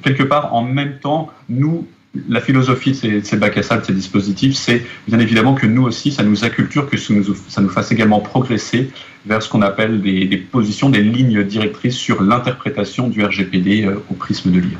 [0.02, 1.86] quelque part en même temps nous
[2.28, 5.82] la philosophie de ces, bacs à sable, de ces dispositifs, c'est bien évidemment que nous
[5.82, 8.90] aussi, ça nous acculture, que ça nous, fasse également progresser
[9.26, 13.96] vers ce qu'on appelle des, des, positions, des lignes directrices sur l'interprétation du RGPD euh,
[14.10, 14.78] au prisme de l'IA.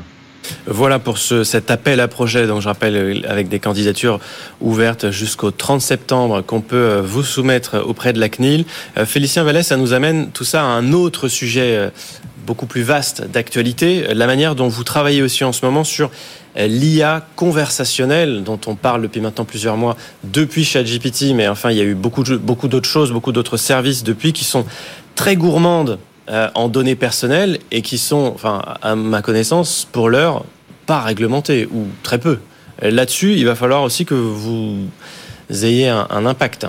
[0.67, 4.19] Voilà pour ce, cet appel à projet, donc je rappelle euh, avec des candidatures
[4.61, 8.65] ouvertes jusqu'au 30 septembre qu'on peut euh, vous soumettre auprès de la CNIL.
[9.05, 11.89] Félicien Vallès, ça nous amène tout ça à un autre sujet
[12.45, 16.11] beaucoup plus vaste d'actualité, la manière dont vous travaillez aussi en ce moment sur
[16.55, 21.81] l'IA conversationnelle dont on parle depuis maintenant plusieurs mois depuis ChatGPT, mais enfin il y
[21.81, 24.65] a eu beaucoup, beaucoup d'autres choses, beaucoup d'autres services depuis qui sont
[25.15, 30.45] très gourmandes euh, en données personnelles et qui sont, enfin à ma connaissance, pour l'heure,
[30.85, 32.39] pas réglementées ou très peu.
[32.81, 34.87] Là-dessus, il va falloir aussi que vous
[35.49, 36.67] ayez un, un impact.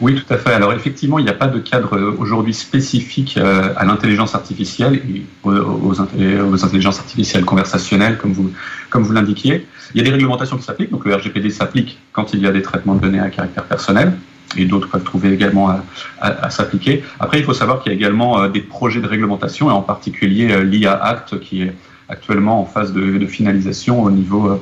[0.00, 0.52] Oui, tout à fait.
[0.52, 4.94] Alors effectivement, il n'y a pas de cadre euh, aujourd'hui spécifique euh, à l'intelligence artificielle
[4.94, 9.66] et aux, aux, intelligences artificielles conversationnelles, comme vous, l'indiquiez.
[9.94, 10.90] Il y a des réglementations qui s'appliquent.
[10.90, 14.14] Donc le RGPD s'applique quand il y a des traitements de données à caractère personnel
[14.56, 15.70] et d'autres peuvent trouver également
[16.20, 17.04] à, s'appliquer.
[17.20, 19.82] Après, il faut savoir qu'il y a également euh, des projets de réglementation et en
[19.82, 21.74] particulier l'IA Act qui est
[22.08, 24.58] actuellement en phase de, finalisation au niveau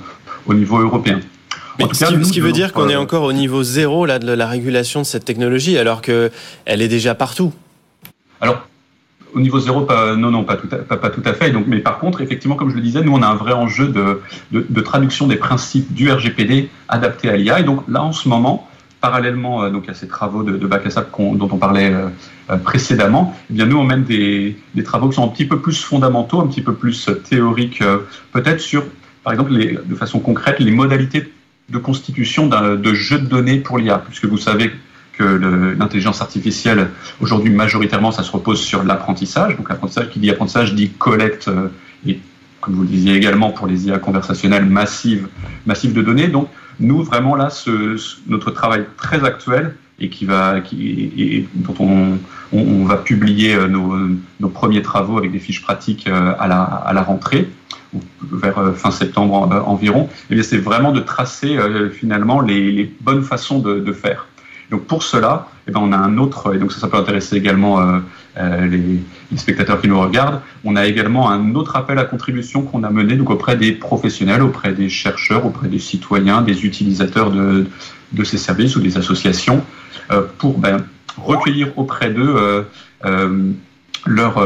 [0.49, 1.21] européen.
[1.79, 4.33] Mais ce, qui, ce qui veut dire qu'on est encore au niveau zéro là, de
[4.33, 6.31] la régulation de cette technologie, alors qu'elle
[6.67, 7.53] est déjà partout.
[8.41, 8.67] Alors,
[9.35, 11.51] au niveau zéro, pas, non, non, pas tout, à, pas, tout à fait.
[11.51, 13.89] Donc, mais par contre, effectivement, comme je le disais, nous, on a un vrai enjeu
[13.89, 17.61] de, de, de traduction des principes du RGPD adaptés à l'IA.
[17.61, 18.69] Et donc là, en ce moment,
[19.01, 22.09] parallèlement euh, donc à ces travaux de, de bac à sable dont on parlait euh,
[22.51, 25.61] euh, précédemment, eh bien nous on mène des, des, travaux qui sont un petit peu
[25.61, 27.83] plus fondamentaux, un petit peu plus théoriques,
[28.33, 28.85] peut-être sur,
[29.23, 31.31] par exemple, les, de façon concrète, les modalités
[31.69, 34.73] de constitution de jeux de données pour l'IA, puisque vous savez
[35.13, 35.25] que
[35.79, 39.57] l'intelligence artificielle, aujourd'hui, majoritairement, ça se repose sur l'apprentissage.
[39.57, 41.51] Donc, l'apprentissage, qui dit apprentissage, dit collecte
[42.07, 42.21] et,
[42.61, 45.29] comme vous le disiez également, pour les IA conversationnelles massives
[45.67, 46.29] de données.
[46.29, 46.49] Donc,
[46.81, 47.49] nous, vraiment, là,
[48.29, 50.61] notre travail très actuel et qui va,
[51.55, 52.19] dont
[52.53, 57.49] on, va publier euh, nos, premiers travaux avec des fiches pratiques euh, à la, rentrée,
[58.31, 59.35] vers euh, fin septembre
[59.67, 61.59] environ, eh c'est vraiment de tracer
[61.93, 64.27] finalement les, bonnes façons de, faire.
[64.71, 67.81] Donc pour cela, eh ben on a un autre, et donc ça, peut intéresser également
[68.37, 72.85] les, les, spectateurs qui nous regardent, on a également un autre appel à contribution qu'on
[72.85, 77.67] a mené donc auprès des professionnels, auprès des chercheurs, auprès des citoyens, des utilisateurs de,
[78.13, 79.65] de ces services ou des associations,
[80.11, 80.79] euh, pour ben,
[81.17, 82.63] recueillir auprès d'eux euh,
[83.05, 83.53] euh,
[84.07, 84.43] leur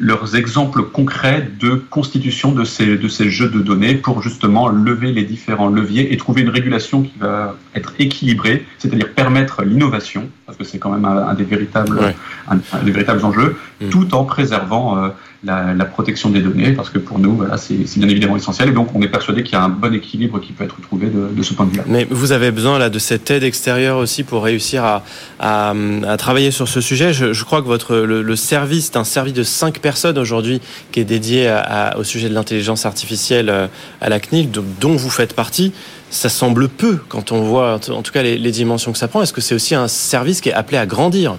[0.00, 5.12] leurs exemples concrets de constitution de ces, de ces jeux de données pour justement lever
[5.12, 10.58] les différents leviers et trouver une régulation qui va être équilibrée, c'est-à-dire permettre l'innovation, parce
[10.58, 12.14] que c'est quand même un, des, véritables,
[12.48, 13.88] un, des véritables enjeux, mm.
[13.90, 15.08] tout en préservant euh,
[15.44, 18.70] la, la, protection des données, parce que pour nous, voilà, c'est bien évidemment essentiel.
[18.70, 21.06] Et donc, on est persuadé qu'il y a un bon équilibre qui peut être trouvé
[21.06, 21.84] de, de ce point de vue-là.
[21.86, 25.04] Mais vous avez besoin là de cette aide extérieure aussi pour réussir à,
[25.38, 25.74] à,
[26.08, 27.12] à travailler sur ce sujet.
[27.12, 30.60] Je, je crois que votre le, le service, c'est un service de cinq personnes aujourd'hui
[30.90, 33.68] qui est dédié à, au sujet de l'intelligence artificielle euh,
[34.00, 35.72] à la CNIL, dont vous faites partie.
[36.10, 39.22] Ça semble peu quand on voit en tout cas les, les dimensions que ça prend.
[39.22, 41.36] Est-ce que c'est aussi un service qui est appelé à grandir?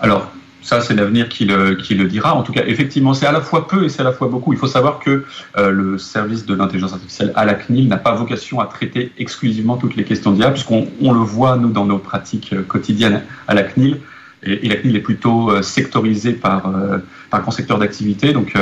[0.00, 0.30] Alors,
[0.66, 1.76] ça, c'est l'avenir qui le,
[2.08, 2.34] dira.
[2.34, 4.52] En tout cas, effectivement, c'est à la fois peu et c'est à la fois beaucoup.
[4.52, 5.24] Il faut savoir que
[5.56, 9.76] euh, le service de l'intelligence artificielle à la CNIL n'a pas vocation à traiter exclusivement
[9.76, 13.54] toutes les questions d'IA, puisqu'on on le voit, nous, dans nos pratiques euh, quotidiennes à
[13.54, 14.00] la CNIL.
[14.42, 16.98] Et, la CNIL est plutôt euh, sectorisée par, euh,
[17.30, 18.32] par grand secteur d'activité.
[18.32, 18.54] Donc,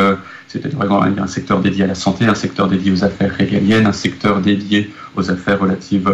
[0.46, 3.34] c'est-à-dire, il y a un secteur dédié à la santé, un secteur dédié aux affaires
[3.34, 6.10] régaliennes, un secteur dédié aux affaires relatives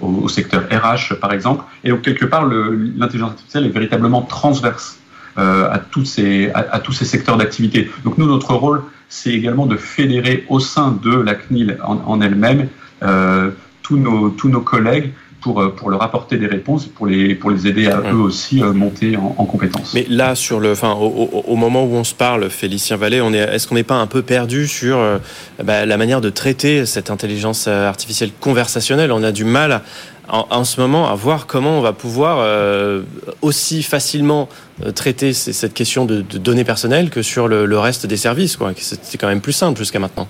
[0.00, 1.64] au, au, secteur RH, par exemple.
[1.82, 4.97] Et donc, quelque part, l'intelligence artificielle est véritablement transverse
[5.38, 7.90] à, tous ces, à, à tous ces secteurs d'activité.
[8.04, 12.20] Donc nous, notre rôle, c'est également de fédérer au sein de la CNIL en, en
[12.20, 12.68] elle-même
[13.02, 13.50] euh,
[13.82, 17.50] tous, nos, tous nos collègues pour, euh, pour leur apporter des réponses, pour les, pour
[17.50, 19.94] les aider à eux aussi euh, monter en, en compétences.
[19.94, 23.32] Mais là, sur le, enfin, au, au, moment où on se parle, Félicien Vallée, on
[23.32, 25.18] est, est-ce qu'on n'est pas un peu perdu sur euh,
[25.62, 29.12] bah, la manière de traiter cette intelligence artificielle conversationnelle?
[29.12, 29.82] On a du mal
[30.28, 33.02] en, ce moment à voir comment on va pouvoir euh,
[33.42, 34.48] aussi facilement
[34.84, 38.58] euh, traiter cette question de, données personnelles que sur le, reste des services.
[38.76, 40.28] C'est quand même plus simple jusqu'à maintenant.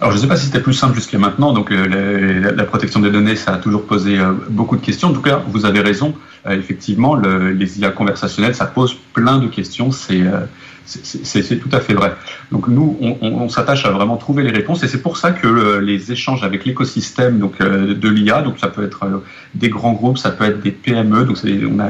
[0.00, 1.52] Alors, je ne sais pas si c'était plus simple jusqu'à maintenant.
[1.52, 4.18] Donc, euh, la, protection des données, ça a toujours posé
[4.50, 5.08] beaucoup de questions.
[5.08, 6.14] En tout cas, vous avez raison.
[6.46, 9.90] Euh, effectivement, le, les IA conversationnelles, ça pose plein de questions.
[9.92, 10.40] C'est euh,
[10.84, 12.12] c'est tout à fait vrai.
[12.50, 14.82] Donc, nous, on, on, on s'attache à vraiment trouver les réponses.
[14.82, 18.58] Et c'est pour ça que euh, les échanges avec l'écosystème donc euh, de l'IA, donc
[18.58, 19.22] ça peut être
[19.54, 21.24] des grands groupes, ça peut être des PME.
[21.24, 21.88] Donc, on a,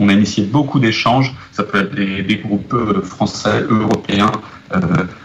[0.00, 1.34] on a initié beaucoup d'échanges.
[1.52, 4.32] Ça peut être des, des groupes français, européens,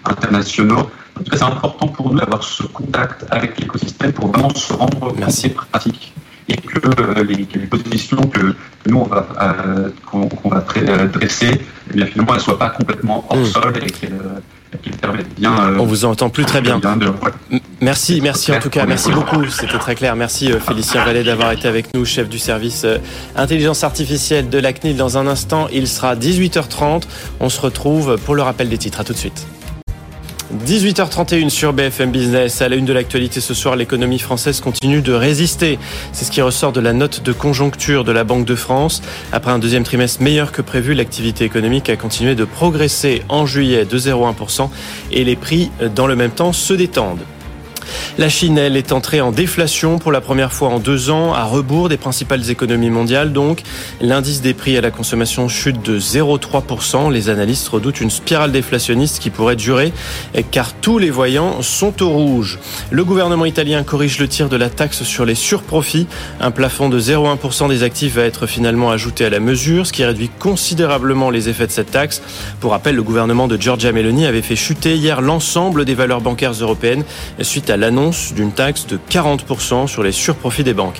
[0.05, 4.53] internationaux en tout cas, c'est important pour nous d'avoir ce contact avec l'écosystème pour vraiment
[4.53, 5.49] se rendre Merci.
[5.49, 6.13] pratique
[6.49, 11.51] et que euh, les, positions que, que nous on va euh, qu'on qu va dresser,
[11.91, 13.45] eh bien finalement elles soient pas complètement hors mmh.
[13.45, 14.11] sol et qu'elles
[14.81, 15.53] qu permettent bien.
[15.53, 16.79] Euh, on vous entend plus très bien.
[16.79, 17.61] bien de, ouais.
[17.81, 19.45] Merci, merci en tout cas, merci beaucoup.
[19.47, 20.15] C'était très clair.
[20.15, 22.97] Merci euh, Félicien Vallet d'avoir été avec nous, chef du service euh,
[23.35, 24.97] intelligence artificielle de la CNIL.
[24.97, 27.03] Dans un instant, il sera 18h30.
[27.39, 28.99] On se retrouve pour le rappel des titres.
[28.99, 29.47] À tout de suite.
[30.53, 32.61] 18h31 sur BFM Business.
[32.61, 35.77] À la une de l'actualité ce soir, l'économie française continue de résister.
[36.13, 39.01] C'est ce qui ressort de la note de conjoncture de la Banque de France.
[39.33, 43.83] Après un deuxième trimestre meilleur que prévu, l'activité économique a continué de progresser en juillet
[43.83, 44.69] de 0,1%
[45.11, 47.25] et les prix dans le même temps se détendent.
[48.17, 51.43] La Chine, elle, est entrée en déflation pour la première fois en deux ans, à
[51.43, 53.33] rebours des principales économies mondiales.
[53.33, 53.61] Donc,
[54.01, 57.11] l'indice des prix à la consommation chute de 0,3%.
[57.11, 59.93] Les analystes redoutent une spirale déflationniste qui pourrait durer,
[60.51, 62.59] car tous les voyants sont au rouge.
[62.91, 66.07] Le gouvernement italien corrige le tir de la taxe sur les surprofits.
[66.39, 70.03] Un plafond de 0,1% des actifs va être finalement ajouté à la mesure, ce qui
[70.03, 72.21] réduit considérablement les effets de cette taxe.
[72.59, 76.53] Pour rappel, le gouvernement de Giorgia Meloni avait fait chuter hier l'ensemble des valeurs bancaires
[76.53, 77.03] européennes
[77.41, 80.99] suite à l'annonce d'une taxe de 40% sur les surprofits des banques.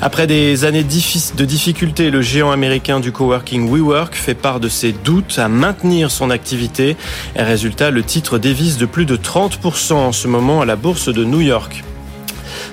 [0.00, 4.92] Après des années de difficultés, le géant américain du coworking WeWork fait part de ses
[4.92, 6.96] doutes à maintenir son activité.
[7.36, 11.08] Et résultat, le titre dévise de plus de 30% en ce moment à la bourse
[11.08, 11.84] de New York.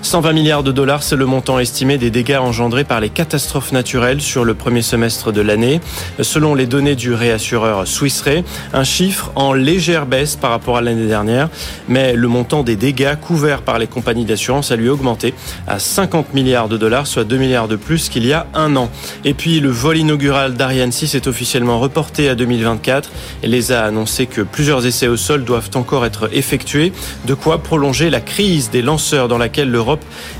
[0.04, 4.20] 120 milliards de dollars, c'est le montant estimé des dégâts engendrés par les catastrophes naturelles
[4.20, 5.80] sur le premier semestre de l'année.
[6.20, 10.82] Selon les données du réassureur Swiss Re, un chiffre en légère baisse par rapport à
[10.82, 11.50] l'année dernière,
[11.88, 15.36] mais le montant des dégâts couverts par les compagnies d'assurance a lui augmenté
[15.68, 18.90] à 50 milliards de dollars, soit 2 milliards de plus qu'il y a un an.
[19.24, 23.12] Et puis le vol inaugural d'Ariane 6 est officiellement reporté à 2024.
[23.44, 26.92] L'ESA a annoncé que plusieurs essais au sol doivent encore être effectués,
[27.28, 29.90] de quoi prolonger la crise des lanceurs dans laquelle l'Europe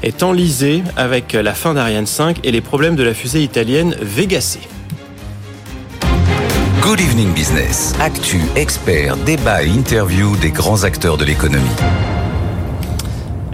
[0.04, 4.42] est enlisée avec la fin d'Ariane 5 et les problèmes de la fusée italienne Vega
[4.42, 4.60] C.
[6.82, 7.94] Good Evening Business.
[8.00, 11.70] Actu, expert, débat et interview des grands acteurs de l'économie.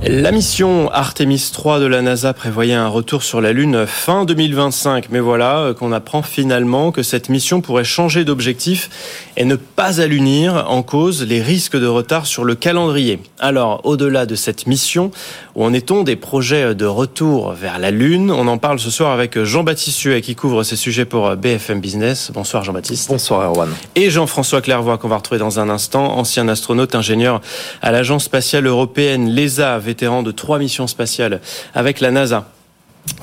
[0.03, 5.07] La mission Artemis 3 de la NASA prévoyait un retour sur la Lune fin 2025.
[5.09, 8.89] Mais voilà euh, qu'on apprend finalement que cette mission pourrait changer d'objectif
[9.35, 13.19] et ne pas allunir en cause les risques de retard sur le calendrier.
[13.39, 15.11] Alors, au-delà de cette mission,
[15.57, 18.29] où en est-on des projets de retour vers la Lune?
[18.29, 22.29] On en parle ce soir avec Jean-Baptiste Suet qui couvre ces sujets pour BFM Business.
[22.31, 23.09] Bonsoir Jean-Baptiste.
[23.09, 23.69] Bonsoir Erwan.
[23.95, 27.41] Et Jean-François Clairvoy qu'on va retrouver dans un instant, ancien astronaute ingénieur
[27.81, 31.41] à l'Agence spatiale européenne, l'ESA, vétéran de trois missions spatiales
[31.73, 32.45] avec la NASA.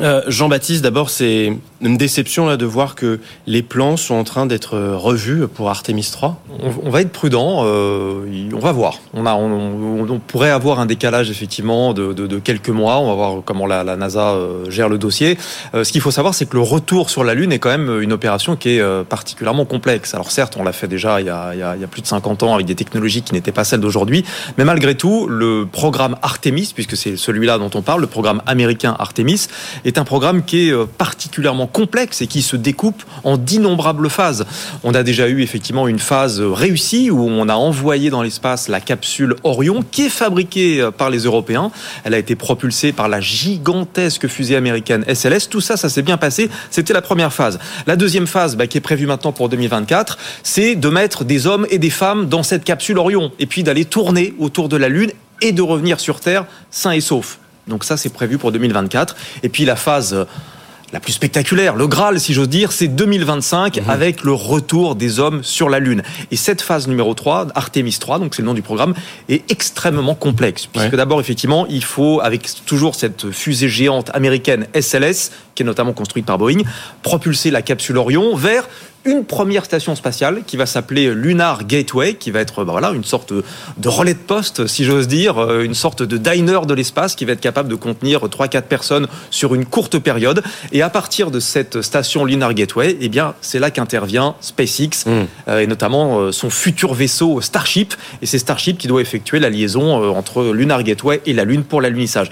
[0.01, 4.47] Euh, Jean-Baptiste, d'abord, c'est une déception là de voir que les plans sont en train
[4.47, 6.41] d'être revus pour Artemis 3.
[6.83, 7.63] On, va être prudent.
[7.65, 8.99] Euh, on va voir.
[9.13, 12.99] On, a, on, pourrait avoir un décalage effectivement de, quelques mois.
[12.99, 15.39] On va voir comment la, NASA euh, gère le dossier.
[15.73, 18.13] ce qu'il faut savoir, c'est que le retour sur la Lune est quand même une
[18.13, 20.15] opération qui est particulièrement complexe.
[20.15, 22.43] Alors certes, on l'a fait déjà il y, a, il y, a, plus de 50
[22.43, 24.25] ans avec des technologies qui n'étaient pas celles d'aujourd'hui,
[24.59, 28.97] mais malgré tout, le programme Artemis, puisque c'est celui-là dont on parle, le programme américain
[28.99, 29.47] Artemis,
[29.85, 34.47] est un programme qui est euh, particulièrement complexe et qui se découpe en d'innombrables phases.
[34.83, 38.81] On a déjà eu effectivement une phase réussie où on a envoyé dans l'espace la
[38.81, 41.71] capsule Orion qui est fabriquée euh, par les Européens.
[42.05, 45.49] Elle a été propulsée par la gigantesque fusée américaine SLS.
[45.49, 46.51] Tout ça, ça s'est bien passé.
[46.71, 47.59] C'était la première phase.
[47.87, 51.67] La deuxième phase, bah, qui est prévue maintenant pour 2024, c'est de mettre des hommes
[51.71, 55.11] et des femmes dans cette capsule Orion et puis d'aller tourner autour de la Lune
[55.41, 57.39] et de revenir sur Terre sains et saufs.
[57.69, 59.17] Donc ça, c'est prévu pour 2024.
[59.43, 60.25] Et puis la phase euh,
[60.95, 63.91] la plus spectaculaire, le Graal, si j'ose dire, c'est 2025 mhm.
[63.91, 66.03] avec le retour des hommes sur la Lune.
[66.31, 68.95] Et cette phase numéro 3, Artemis 3, donc c'est le nom du programme,
[69.29, 70.67] est extrêmement complexe.
[70.67, 75.95] Puisque d'abord, effectivement, il faut, avec toujours cette fusée géante américaine SLS, qui est notamment
[75.95, 76.63] construite par Boeing,
[77.03, 78.69] propulser la capsule Orion vers
[79.05, 83.05] une première station spatiale qui va s'appeler Lunar Gateway, qui va être bah voilà, une
[83.05, 87.15] sorte de relais de poste, si j'ose dire, euh, une sorte de diner de l'espace
[87.15, 90.43] qui va être capable de contenir 3-4 personnes sur une courte période.
[90.73, 95.27] Et à partir de cette station Lunar Gateway, eh bien, c'est là qu'intervient SpaceX, hmm.
[95.49, 97.95] euh, et notamment euh, son futur vaisseau Starship.
[98.23, 101.81] Et c'est Starship qui doit effectuer la liaison entre Lunar Gateway et la Lune pour
[101.81, 102.31] l'alunissage.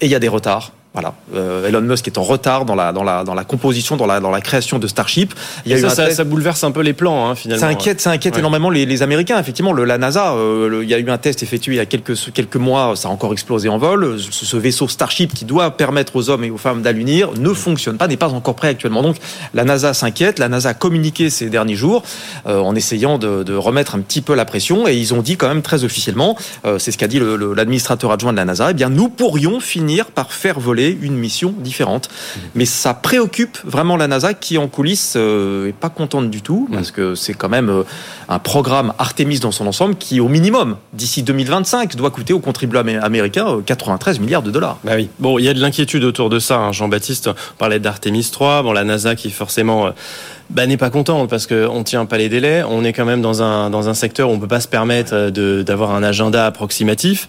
[0.00, 2.92] Et il y a des retards voilà, euh, Elon Musk est en retard dans la
[2.92, 5.32] dans la dans la composition, dans la dans la création de Starship.
[5.64, 7.62] Il y a ça, ça, ça, bouleverse un peu les plans hein, finalement.
[7.62, 9.38] Ça inquiète, ça inquiète énormément les, les, Américains.
[9.38, 11.86] Effectivement, le, la NASA, euh, il y a eu un test effectué il y a
[11.86, 14.20] quelques quelques mois, ça a encore explosé en vol.
[14.20, 17.96] Ce, ce vaisseau Starship qui doit permettre aux hommes et aux femmes d'allunir ne fonctionne
[17.96, 19.02] pas, n'est pas encore prêt actuellement.
[19.02, 19.16] Donc
[19.54, 20.38] la NASA s'inquiète.
[20.38, 22.02] La NASA a communiqué ces derniers jours
[22.46, 25.38] euh, en essayant de, de, remettre un petit peu la pression et ils ont dit
[25.38, 28.74] quand même très officiellement, euh, c'est ce qu'a dit l'administrateur adjoint de la NASA, eh
[28.74, 32.08] bien nous pourrions finir par faire voler une mission différentes.
[32.54, 36.68] Mais ça préoccupe vraiment la NASA qui en coulisses euh, est pas contente du tout
[36.72, 37.82] parce que c'est quand même euh,
[38.28, 43.00] un programme Artemis dans son ensemble qui au minimum d'ici 2025 doit coûter aux contribuables
[43.02, 44.78] américains 93 euh, milliards de dollars.
[44.84, 44.92] Bah.
[45.18, 46.58] Bon, il y a de l'inquiétude autour de ça.
[46.58, 46.72] Hein.
[46.72, 48.62] Jean-Baptiste parlait d'Artemis 3.
[48.62, 49.90] Bon, la NASA qui forcément
[50.50, 52.62] bah, n'est pas contente parce qu'on tient pas les délais.
[52.68, 55.30] On est quand même dans un, dans un secteur où on peut pas se permettre
[55.30, 57.28] d'avoir un agenda approximatif.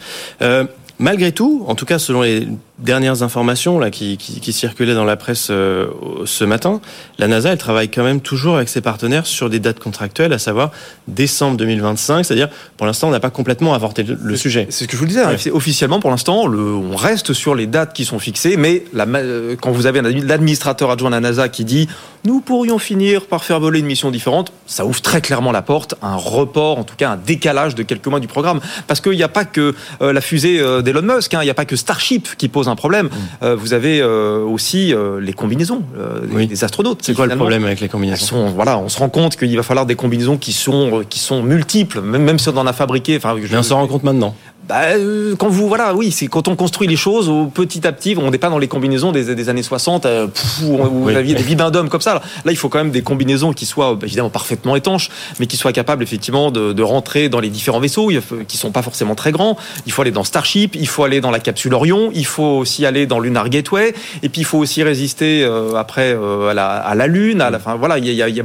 [0.99, 2.47] Malgré tout, en tout cas selon les
[2.84, 5.88] dernières informations là qui, qui, circulaient dans la presse euh,
[6.26, 6.82] ce matin,
[7.17, 10.39] la NASA elle travaille quand même toujours avec ses partenaires sur des dates contractuelles, à
[10.39, 10.72] savoir
[11.08, 12.24] décembre 2025.
[12.24, 14.67] C'est-à-dire, pour l'instant, on n'a pas complètement avorté le, sujet.
[14.69, 15.22] C'est ce que je vous disais.
[15.22, 15.36] Hein.
[15.54, 19.71] Officiellement, pour l'instant, on reste sur les dates qui sont fixées, mais la, euh, quand
[19.71, 21.88] vous avez l'administrateur adjoint de la NASA qui dit
[22.25, 25.96] nous pourrions finir par faire voler une mission différente, ça ouvre très clairement la porte,
[26.02, 29.23] un report, en tout cas un décalage de quelques mois du programme, parce qu'il n'y
[29.23, 31.40] a pas que euh, la fusée d'Elon Musk, hein.
[31.42, 33.10] il n'y a pas que Starship qui pose un un problème.
[33.42, 35.82] Euh, vous avez euh, aussi euh, les combinaisons
[36.28, 36.48] des- Oui.
[36.48, 37.00] des astronautes.
[37.02, 39.63] C'est quoi le problème avec les combinaisons sont, voilà, on se rend compte qu'il va
[39.63, 43.17] falloir des combinaisons qui sont qui sont multiples, même même si on en a fabriqué.
[43.17, 44.36] Enfin, je- Mais on s'en rend compte maintenant.
[44.67, 47.91] Bah, euh, quand vous voilà, oui, c'est quand on construit les choses au petit à
[47.91, 48.15] petit.
[48.17, 51.15] On n'est pas dans les combinaisons des, des années 60 euh, pff, où, vous Oui.
[51.15, 52.13] aviez des bibendums comme ça.
[52.13, 55.09] Là, Là, il faut quand même des combinaisons qui soient euh, évidemment parfaitement étanches,
[55.39, 58.71] mais qui soient capables effectivement de, de rentrer dans les différents vaisseaux, faut- qui sont
[58.71, 59.57] pas forcément très grands.
[59.85, 62.85] Il faut aller dans Starship, il faut aller dans la capsule Orion, il faut aussi
[62.85, 63.93] aller dans Lunar Gateway,
[64.23, 67.41] et puis il faut aussi résister euh, après euh, à, la, à la Lune.
[67.41, 68.43] À la, fin, voilà, il y a, y a- y a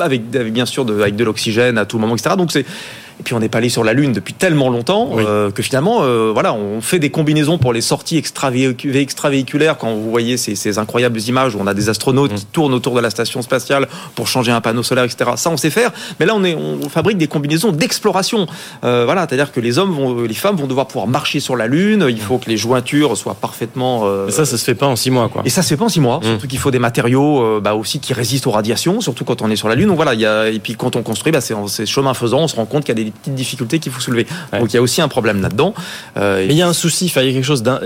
[0.00, 2.36] avec, avec bien sûr de, avec de l'oxygène à tout moment, etc.
[2.38, 2.64] Donc c'est
[3.20, 5.24] et puis on n'est pas allé sur la Lune depuis tellement longtemps Oui.
[5.26, 9.76] euh, que finalement, euh, voilà, on fait des combinaisons pour les sorties extravéhicu- extravéhiculaires.
[9.78, 12.94] Quand vous voyez ces, ces incroyables images où on a des astronautes qui tournent autour
[12.94, 15.30] de la station spatiale pour changer un panneau solaire, etc.
[15.36, 15.90] Ça, on sait faire.
[16.20, 18.46] Mais là, on, est, on fabrique des combinaisons d'exploration.
[18.84, 21.66] Euh, voilà, c'est-à-dire que les hommes, vont, les femmes vont devoir pouvoir marcher sur la
[21.66, 22.06] Lune.
[22.08, 24.08] Il faut que les jointures soient parfaitement.
[24.26, 25.42] Mais ça, ça se fait pas en six mois, quoi.
[25.44, 26.18] et ça se fait pas en six mois.
[26.18, 26.22] Mm.
[26.24, 29.56] Surtout qu'il faut des matériaux bah, aussi qui résistent aux radiations, surtout quand on est
[29.56, 29.88] sur la Lune.
[29.88, 32.48] Donc voilà, il y a, et puis quand on construit, bah, c'est chemin faisant, on
[32.48, 34.26] se rend compte qu'il y a des petites difficultés qu'il faut soulever.
[34.52, 34.58] Ouais.
[34.60, 35.74] Donc il y a aussi un problème là-dedans.
[36.16, 37.80] Euh, Mais il y a un souci, il y a quelque chose d'un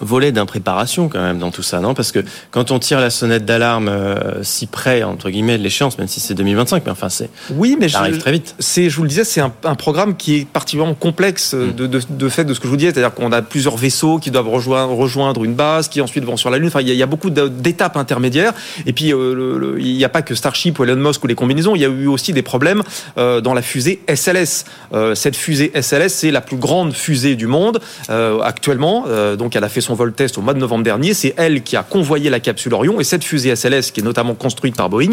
[0.00, 1.94] volet d'impréparation quand même dans tout ça, non?
[1.94, 5.98] Parce que quand on tire la sonnette d'alarme euh, si près entre guillemets de l'échéance,
[5.98, 8.54] même si c'est 2025, mais enfin c'est oui, mais ça arrive très vite.
[8.58, 11.86] c'est, je vous le disais, c'est un, un programme qui est particulièrement complexe euh, de,
[11.86, 14.30] de, de fait de ce que je vous disais, c'est-à-dire qu'on a plusieurs vaisseaux qui
[14.30, 16.68] doivent rejoindre, rejoindre une base, qui ensuite vont sur la Lune.
[16.68, 18.52] Enfin, il y a, il y a beaucoup d'étapes intermédiaires.
[18.86, 21.26] Et puis, euh, le- le- il n'y a pas que Starship ou Elon Musk ou
[21.26, 21.74] les combinaisons.
[21.74, 22.82] Il y a eu aussi des problèmes
[23.16, 24.00] dans la fusée
[24.32, 24.64] SLS.
[24.92, 29.04] Euh, cette fusée SLS, c'est la plus grande fusée du monde euh, actuellement.
[29.08, 31.14] Euh, donc, elle a fait son vol test au mois de novembre dernier.
[31.14, 33.00] C'est elle qui a convoyé la capsule Orion.
[33.00, 35.10] Et cette fusée SLS, qui est notamment construite par Boeing,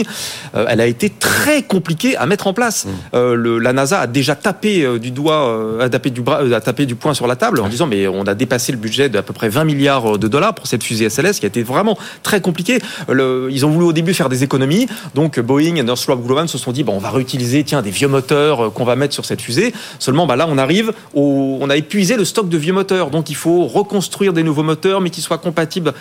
[0.53, 2.87] elle a été très compliquée à mettre en place.
[3.13, 6.95] Le- la NASA a déjà tapé du doigt, a tapé du bras, a tapé du
[6.95, 9.49] poing sur la table en disant mais on a dépassé le budget d'à peu près
[9.49, 12.79] 20 milliards de dollars pour cette fusée SLS qui a été vraiment très compliqué.
[13.09, 16.57] Le- ils ont voulu au début faire des économies, donc Boeing et Northrop Grumman se
[16.57, 19.41] sont dit bon on va réutiliser tiens des vieux moteurs qu'on va mettre sur cette
[19.41, 19.73] fusée.
[19.99, 23.29] Seulement bah là on arrive, au, on a épuisé le stock de vieux moteurs, donc
[23.29, 25.93] il faut reconstruire des nouveaux moteurs mais qui soient compatibles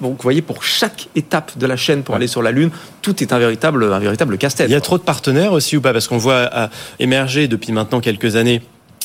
[0.00, 2.70] donc, vous voyez, pour chaque étape de la chaîne pour aller sur la Lune,
[3.02, 4.68] tout est un véritable, un véritable casse-tête.
[4.68, 5.92] Il y a trop de partenaires aussi ou pas?
[5.92, 6.66] Parce qu'on voit euh,
[6.98, 8.62] émerger depuis maintenant quelques années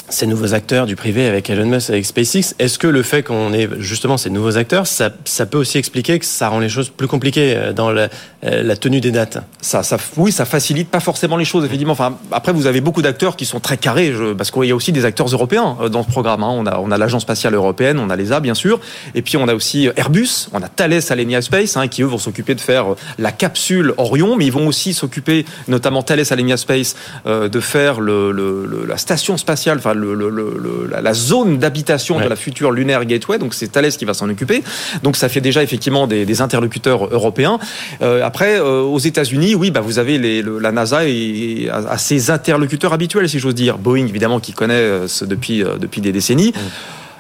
[0.10, 2.56] ces nouveaux acteurs du privé avec Elon Musk, avec SpaceX.
[2.60, 6.26] Est-ce que le fait qu'on ait justement ces nouveaux acteurs, ça, peut aussi expliquer que
[6.26, 8.10] ça rend les choses plus compliquées euh, dans la,
[8.44, 9.40] euh, la tenue des dates?
[9.62, 11.94] Ça, ça, oui, ça facilite pas forcément les choses, effectivement.
[11.94, 14.92] Enfin, après, vous avez beaucoup d'acteurs qui sont très carrés, parce qu'il y a aussi
[14.92, 16.44] des acteurs européens euh, dans ce programme.
[16.44, 16.50] hein.
[16.78, 18.80] On a, l'Agence spatiale européenne, on a l'ESA, bien sûr,
[19.16, 22.18] et puis on a aussi Airbus, on a Thales Alenia Space, hein, qui eux vont
[22.18, 22.86] s'occuper de faire
[23.18, 26.96] la capsule Orion, mais ils vont aussi s'occuper, notamment Thales Alenia Space,
[27.26, 32.28] de faire la station spatiale, enfin le, le- le- le- la, la zone d'habitation de
[32.28, 33.38] la future Lunaire Gateway.
[33.38, 34.64] Donc c'est Thales qui va s'en occuper.
[35.04, 37.60] Donc ça fait déjà effectivement des, des interlocuteurs européens.
[38.02, 41.98] Euh, après, euh, aux États-Unis, oui, bah, vous avez les, la NASA et, à, à
[41.98, 43.78] ses interlocuteurs habituels, si j'ose dire.
[43.78, 46.54] Boeing, évidemment, qui connaît euh, ce depuis, depuis des décennies.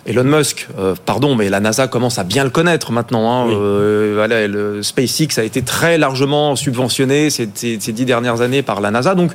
[0.07, 3.31] Elon Musk, euh, pardon, mais la NASA commence à bien le connaître maintenant.
[3.31, 3.45] Hein.
[3.47, 3.55] Oui.
[3.57, 8.61] Euh, voilà, le SpaceX a été très largement subventionné ces, ces- ces dix dernières années
[8.61, 9.15] par la NASA.
[9.15, 9.31] Donc,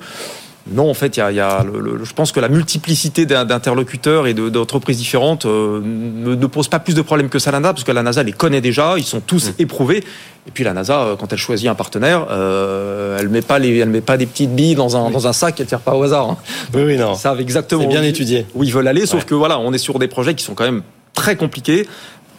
[0.73, 2.49] non, en fait, il y a, il y a le- le- je pense que la
[2.49, 7.29] multiplicité d'in- d'interlocuteurs et de- d'entreprises différentes euh, ne, ne pose pas plus de problèmes
[7.31, 9.53] que ça à la NASA, parce que la NASA les connaît déjà, ils sont tous
[9.59, 10.05] éprouvés.
[10.47, 13.79] Et puis la NASA, euh, quand elle choisit un partenaire, euh, elle met pas les,
[13.79, 16.03] elle met pas des petites billes dans un, dans un sac, elle tire pas au
[16.03, 16.29] hasard.
[16.31, 16.37] hein.
[16.75, 17.15] Oui, oui, non.
[17.15, 18.47] Ils savent exactement bien où- étudié.
[18.55, 20.65] où ils veulent aller, sauf que voilà, on est sur des projets qui sont quand
[20.65, 20.83] même
[21.15, 21.87] très compliqués.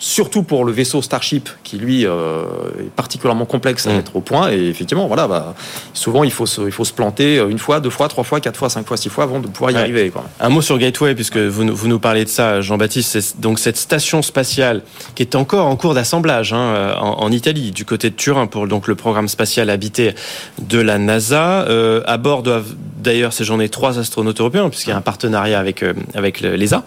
[0.04, 2.42] Surtout pour le vaisseau Starship, qui lui euh,
[2.80, 3.96] est particulièrement complexe à Mm.
[3.98, 4.52] mettre au point.
[4.52, 5.54] Et effectivement, voilà, bah,
[5.94, 8.58] souvent il faut, se, il faut se planter une fois, deux fois, trois fois, quatre
[8.58, 9.82] fois, cinq fois, six fois avant de pouvoir y Ouais.
[9.82, 10.10] arriver.
[10.10, 10.24] Quoi.
[10.40, 13.36] Un mot sur Gateway, puisque vous, vous nous parlez de ça, Jean-Baptiste.
[13.40, 14.82] Donc cette station spatiale
[15.14, 18.48] qui est encore en cours d'assemblage hein, euh, en, en Italie, du côté de Turin,
[18.48, 20.16] pour donc le programme spatial habité
[20.60, 21.68] de la NASA.
[21.70, 25.84] Euh, à bord doivent d'ailleurs séjourner trois astronautes européens, puisqu'il y a un partenariat avec,
[25.84, 26.84] euh, avec le- l'ESA.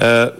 [0.00, 0.30] Euh,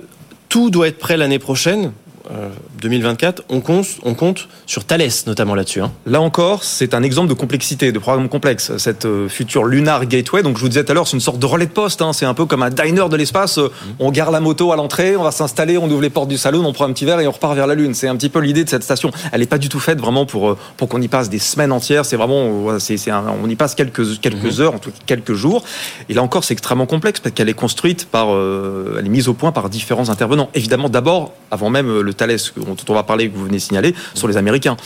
[0.48, 1.92] tout doit être prêt l'année prochaine.
[2.30, 2.48] Euh,
[2.80, 5.80] 2024, on compte, on compte sur Thales notamment là-dessus.
[5.80, 5.92] hein.
[6.06, 8.76] Là encore, c'est un exemple de complexité, de programme complexe.
[8.78, 11.38] Cette euh, future Lunar Gateway, donc je vous disais tout à l'heure, c'est une sorte
[11.38, 12.02] de relais de poste.
[12.02, 12.12] hein.
[12.12, 13.58] C'est un peu comme un diner de l'espace.
[13.58, 13.68] Euh,
[13.98, 16.64] On gare la moto à l'entrée, on va s'installer, on ouvre les portes du salon,
[16.64, 17.94] on prend un petit verre et on repart vers la Lune.
[17.94, 19.10] C'est un petit peu l'idée de cette station.
[19.32, 21.72] Elle n'est pas du tout faite vraiment pour euh, pour qu'on y passe des semaines
[21.72, 22.04] entières.
[22.04, 24.90] C'est vraiment, euh, voilà, c'est, c'est un- on y passe quelques quelques heures, en tout
[24.90, 25.64] cas quelques jours.
[26.08, 29.28] Et là encore, c'est extrêmement complexe parce qu'elle est construite par, euh, elle est mise
[29.28, 30.48] au point par différents intervenants.
[30.54, 33.94] Évidemment, d'abord, avant même euh, le Thales dont on va parler, que vous venez signaler,
[34.14, 34.76] sont les Américains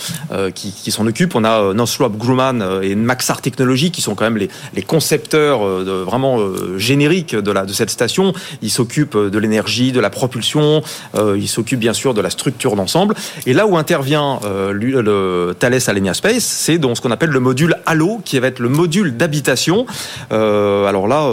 [0.55, 1.35] qui, qui s'en occupent.
[1.35, 6.39] On a Northrop Grumman et Maxar Technologies qui sont quand même les, concepteurs vraiment
[6.77, 8.33] génériques de, cette station.
[8.63, 10.83] Ils s'occupent de l'énergie, de la propulsion,
[11.17, 13.15] ils s'occupent bien sûr de la structure d'ensemble.
[13.47, 14.41] Et là où intervient
[14.73, 18.59] le Thales Alenia Space, c'est dans ce qu'on appelle le module Halo, qui va être
[18.59, 19.87] le module d'habitation.
[20.31, 21.29] alors là,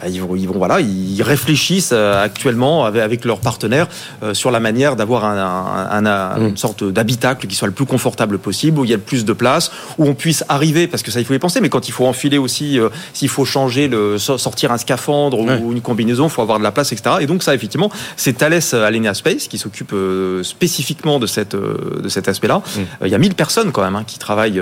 [0.00, 3.88] bah, ils vont voilà, ils réfléchissent actuellement avec, avec leurs partenaires
[4.32, 6.48] sur la manière d'avoir un, un, mm.
[6.48, 9.24] une sorte d'habitacle qui soit le plus confortable possible, où il y a le plus
[9.24, 11.88] de place, où on puisse arriver, parce que ça il faut y penser, mais quand
[11.88, 16.24] il faut enfiler aussi, euh, s'il faut changer, le, sortir un scaphandre ou une combinaison,
[16.24, 17.16] il faut avoir de la place, etc.
[17.20, 22.00] Et donc ça effectivement, c'est Thales Alenia Space qui s'occupe euh, spécifiquement de, cette, euh,
[22.02, 22.58] de cet aspect-là.
[22.58, 22.80] Mm.
[23.06, 24.60] Il y a 1000 personnes quand même hein, qui travaillent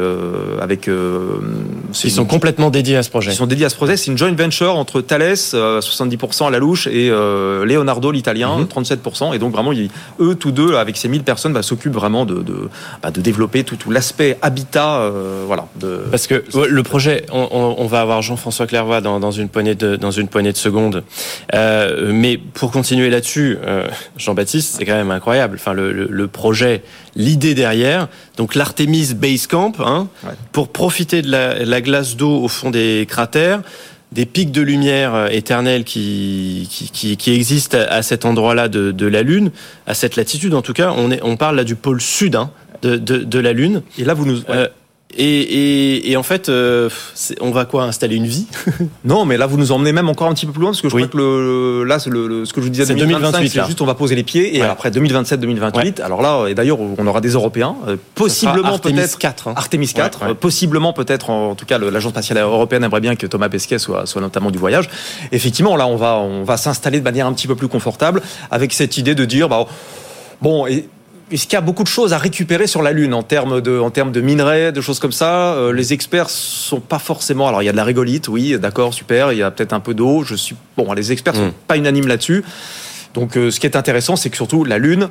[0.61, 0.89] avec...
[0.89, 3.33] ils sont complètement dédiés à ce projet.
[3.33, 3.97] Ils sont dédiés à ce projet.
[3.97, 8.97] C'est une joint venture entre Thales, 70% à la louche, et Leonardo l'italien, 37%.
[8.97, 9.35] Mm-hmm.
[9.35, 9.73] Et donc vraiment,
[10.21, 12.69] eux tous deux, avec ces 1000 personnes, bah, s'occupent vraiment de, de,
[13.03, 15.01] bah, de développer tout, tout l'aspect habitat.
[15.01, 19.31] Euh, voilà, de, Parce que le projet, on, on va avoir Jean-François Clairvoy dans, dans,
[19.31, 21.05] une poignée de, dans une poignée de secondes.
[21.55, 25.57] Euh, mais pour continuer là-dessus, euh, Jean-Baptiste, c'est quand même incroyable.
[25.61, 26.83] Enfin, le, le, le projet,
[27.17, 30.09] l'idée derrière, donc l'Artemis Base Camp, hein,
[30.53, 33.61] pour profiter de la, la glace d'eau au fond des cratères
[34.13, 39.07] des pics de lumière euh, éternels qui, qui, qui, existent à cet endroit-là de, de,
[39.07, 39.51] la Lune,
[39.87, 40.93] à cette latitude en tout cas.
[40.97, 42.51] On, est, on parle là du pôle sud hein,
[42.83, 43.83] de, de, de, la Lune.
[43.99, 44.41] Et là, vous nous...
[44.51, 44.69] Euh,
[45.15, 46.89] et, et, et, en fait, euh,
[47.41, 48.47] on va quoi installer une vie?
[49.05, 50.89] Non, mais là vous nous emmenez même encore un petit peu plus loin parce que
[50.89, 53.87] je crois que le, là, le, ce que je vous disais, 2028, c'est juste on
[53.87, 56.01] va poser les pieds et après 2027-2028.
[56.03, 59.55] Alors là, et d'ailleurs, on aura des Européens, euh, possiblement peut-être 4, hein.
[59.57, 63.49] Artemis 4, euh, possiblement peut-être en, tout cas l'agence spatiale européenne aimerait bien que Thomas
[63.49, 64.89] Pesquet soit, soit notamment du voyage.
[65.33, 68.73] Effectivement, là, on va on va s'installer de manière un petit peu plus confortable avec
[68.73, 69.67] cette idée de dire bah
[70.41, 70.89] bon et
[71.33, 73.91] qu'il y a beaucoup de choses à récupérer sur la Lune en termes de, en
[73.91, 77.49] termes de minerais, de choses comme ça euh, Les experts sont pas forcément.
[77.49, 79.33] Alors il y a de la régolite, oui, d'accord, super.
[79.33, 80.25] Il y a peut-être un peu d'eau.
[80.25, 80.93] Je suis bon.
[80.93, 81.55] Les experts sont hmm.
[81.67, 82.45] pas unanimes là-dessus.
[83.15, 85.09] Donc euh, ce qui est intéressant, c'est que surtout la Lune,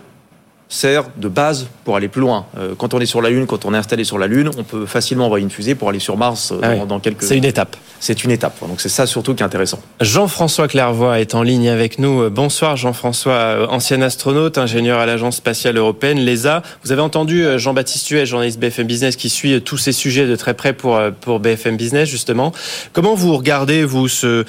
[0.71, 2.45] sert de base pour aller plus loin.
[2.57, 4.63] Euh, quand on est sur la Lune, quand on est installé sur la Lune, on
[4.63, 7.23] peut facilement envoyer une fusée pour aller sur Mars euh, ah dans, quelques.
[7.23, 7.75] C'est une étape.
[7.99, 8.55] C'est une étape.
[8.61, 9.79] Donc c'est ça surtout qui est intéressant.
[9.99, 12.29] Jean-François Clairvoy est en ligne avec nous.
[12.29, 16.63] Bonsoir Jean-François, euh, ancien astronaute, ingénieur à l'Agence spatiale européenne, l'ESA.
[16.85, 20.53] Vous avez entendu Jean-Baptiste Huet, journaliste BFM Business, qui suit tous ces sujets de très
[20.53, 22.53] près pour pour BFM Business justement.
[22.93, 24.45] Comment vous regardez vous ce,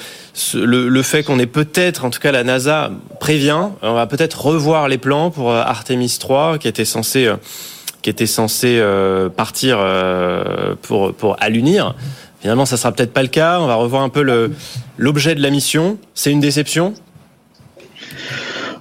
[0.54, 4.40] le, le fait qu'on ait peut-être, en tout cas la NASA prévient, on va peut-être
[4.46, 7.36] revoir les plans pour Artemis 3 qui était censé euh,
[8.02, 11.94] qui était censé euh, partir euh, pour pour allunir.
[12.40, 13.60] Finalement, ça sera peut-être pas le cas.
[13.60, 14.22] On va revoir un peu
[14.98, 15.98] l'objet de la mission.
[16.14, 16.94] C'est une déception?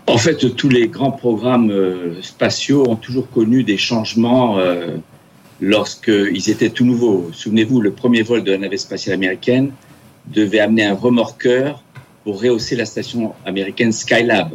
[0.08, 1.72] En fait, tous les grands programmes
[2.24, 4.58] spatiaux ont toujours connu des changements
[5.62, 7.30] lorsqu'ils étaient tout nouveaux.
[7.34, 9.72] Souvenez-vous, le premier vol de la navette spatiale américaine
[10.26, 11.84] devait amener un remorqueur
[12.24, 14.52] pour rehausser la station américaine Skylab.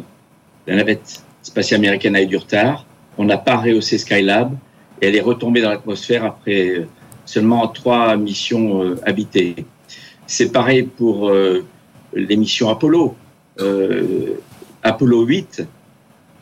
[0.67, 2.85] La navette spatiale américaine a eu du retard.
[3.17, 4.53] On n'a pas rehaussé Skylab
[5.01, 6.87] et elle est retombée dans l'atmosphère après euh,
[7.25, 9.55] seulement trois missions euh, habitées.
[10.25, 11.65] C'est pareil pour euh,
[12.13, 13.15] les missions Apollo.
[14.83, 15.63] Apollo 8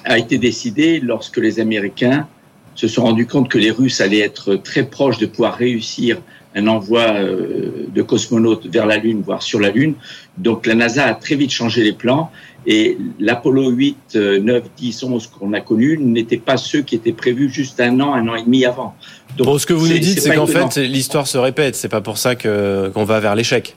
[0.04, 2.28] a été décidé lorsque les Américains
[2.76, 6.22] se sont rendus compte que les Russes allaient être très proches de pouvoir réussir
[6.56, 9.96] un envoi de cosmonautes vers la Lune, voire sur la Lune.
[10.38, 12.32] Donc la NASA a très vite changé les plans
[12.66, 17.50] et l'Apollo 8, 9, 10, 11 qu'on a connus n'étaient pas ceux qui étaient prévus
[17.50, 18.96] juste un an, un an et demi avant.
[19.38, 21.76] Donc, bon, ce que vous nous dites, c'est qu'en fait, l'histoire se répète.
[21.76, 23.76] C'est pas pour ça que qu'on va vers l'échec.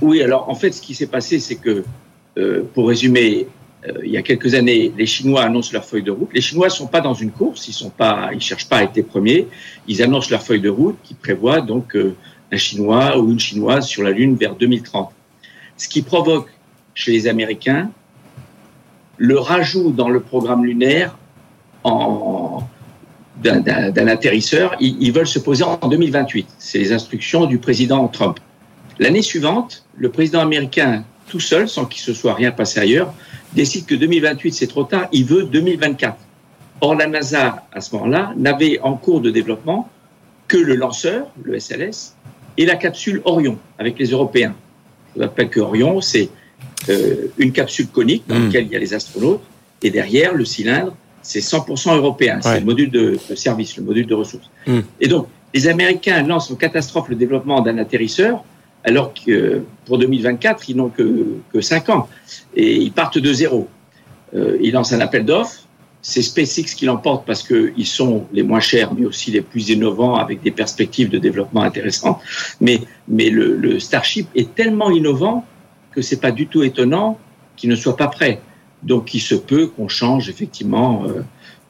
[0.00, 1.84] Oui, alors en fait, ce qui s'est passé, c'est que,
[2.36, 3.46] euh, pour résumer,
[3.86, 6.30] euh, il y a quelques années, les Chinois annoncent leur feuille de route.
[6.32, 7.90] Les Chinois sont pas dans une course, ils
[8.34, 9.46] ils cherchent pas à être premiers.
[9.86, 12.16] Ils annoncent leur feuille de route qui prévoit donc euh,
[12.50, 15.10] un Chinois ou une Chinoise sur la Lune vers 2030.
[15.76, 16.48] Ce qui provoque
[16.94, 17.90] chez les Américains
[19.16, 21.16] le rajout dans le programme lunaire
[23.42, 24.74] d'un atterrisseur.
[24.80, 26.46] Ils, veulent se poser en 2028.
[26.58, 28.38] C'est les instructions du président Trump.
[28.98, 33.12] L'année suivante, le président américain, tout seul, sans qu'il se soit rien passé ailleurs,
[33.54, 35.08] décide que 2028 c'est trop tard.
[35.12, 36.16] Il veut 2024.
[36.80, 39.88] Or, la NASA, à ce moment-là, n'avait en cours de développement
[40.46, 42.14] que le lanceur, le SLS,
[42.56, 44.54] et la capsule Orion avec les Européens.
[45.14, 46.28] Je vous rappelle que Orion, c'est
[46.88, 48.44] euh, une capsule conique dans hmm.
[48.46, 49.42] laquelle il y a les astronautes,
[49.82, 52.38] et derrière, le cylindre, c'est 100% européen.
[52.40, 54.50] C'est le module de, service, le module de ressources.
[54.66, 54.80] Hmm.
[55.00, 58.44] Et donc, les Américains lancent en catastrophe le développement d'un atterrisseur,
[58.84, 62.08] alors que pour 2024, ils n'ont que, que 5 ans.
[62.54, 63.68] Et ils partent de zéro.
[64.34, 65.66] Euh, ils lancent un appel d'offres.
[66.02, 70.16] c'est SpaceX qui l'emporte parce qu'ils sont les moins chers, mais aussi les plus innovants
[70.16, 72.20] avec des perspectives de développement intéressantes.
[72.60, 75.44] Mais, le, Starship est tellement innovant
[75.92, 77.18] que c'est pas du tout étonnant
[77.56, 78.40] qu'il ne soit pas prêt.
[78.82, 81.22] Donc, il se peut qu'on change effectivement euh,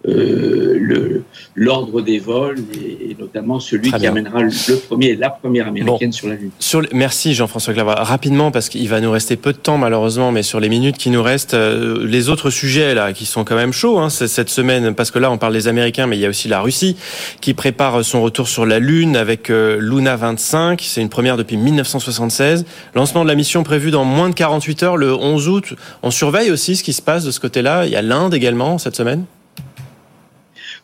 [0.08, 1.22] euh,
[1.54, 6.36] l'ordre des vols et, notamment celui qui amènera le premier, la première américaine sur la
[6.36, 6.50] Lune.
[6.58, 7.94] Sur, merci Jean-François Clava.
[7.94, 11.10] Rapidement, parce qu'il va nous rester peu de temps malheureusement, mais sur les minutes qui
[11.10, 14.94] nous restent, euh, les autres sujets là qui sont quand même chauds hein, cette semaine,
[14.94, 16.96] parce que là on parle des Américains, mais il y a aussi la Russie
[17.40, 20.80] qui prépare son retour sur la Lune avec euh, Luna 25.
[20.82, 22.64] C'est une première depuis 1976.
[22.94, 25.74] Lancement de la mission prévu dans moins de 48 heures le 11 août.
[26.02, 27.86] On surveille aussi ce qui se passe de ce côté-là.
[27.86, 29.24] Il y a l'Inde également cette semaine.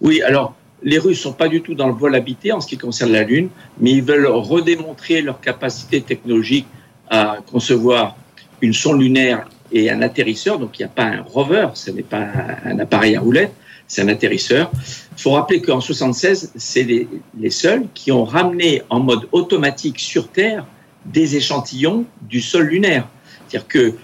[0.01, 2.77] Oui, alors les Russes sont pas du tout dans le vol habité en ce qui
[2.77, 3.49] concerne la Lune,
[3.81, 6.67] mais ils veulent redémontrer leur capacité technologique
[7.09, 8.17] à concevoir
[8.61, 10.59] une sonde lunaire et un atterrisseur.
[10.59, 12.27] Donc il n'y a pas un rover, ce n'est pas
[12.65, 13.53] un appareil à roulette,
[13.87, 14.71] c'est un atterrisseur.
[15.17, 20.29] Il faut rappeler qu'en 76, c'est les, seuls qui ont ramené en mode automatique sur
[20.29, 20.67] Terre
[21.07, 23.09] des échantillons du sol lunaire.
[23.49, 23.95] C'est-à-dire que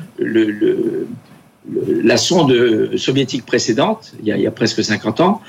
[2.02, 5.40] la sonde soviétique précédente, il y a presque 50 ans,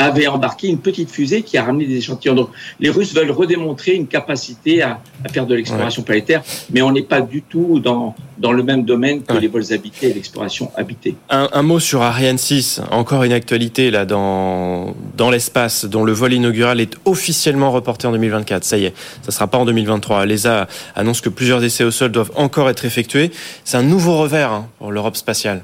[0.00, 2.34] avait embarqué une petite fusée qui a ramené des échantillons.
[2.34, 7.02] Donc les Russes veulent redémontrer une capacité à, faire de l'exploration planétaire, mais on n'est
[7.02, 11.14] pas du tout dans, dans le même domaine que les vols habités et l'exploration habitée.
[11.28, 16.32] Un, mot sur Ariane 6, encore une actualité là dans, dans l'espace, dont le vol
[16.32, 18.64] inaugural est officiellement reporté en 2024.
[18.64, 20.24] Ça y est, ça ne sera pas en 2023.
[20.24, 23.30] L'ESA annonce que plusieurs essais au sol doivent encore être effectués.
[23.64, 25.62] C'est un nouveau revers hein, pour l'Europe spatiale.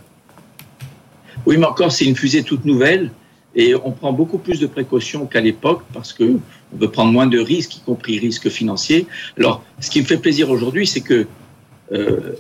[1.47, 3.11] Oui, mais encore, c'est une fusée toute nouvelle.
[3.57, 6.39] Et on prend beaucoup plus de précautions qu'à l'époque parce que
[6.75, 9.07] on veut prendre moins de risques, y compris risques financiers.
[9.39, 11.27] Alors, ce qui me fait plaisir aujourd'hui, c'est que
[11.93, 12.37] euh,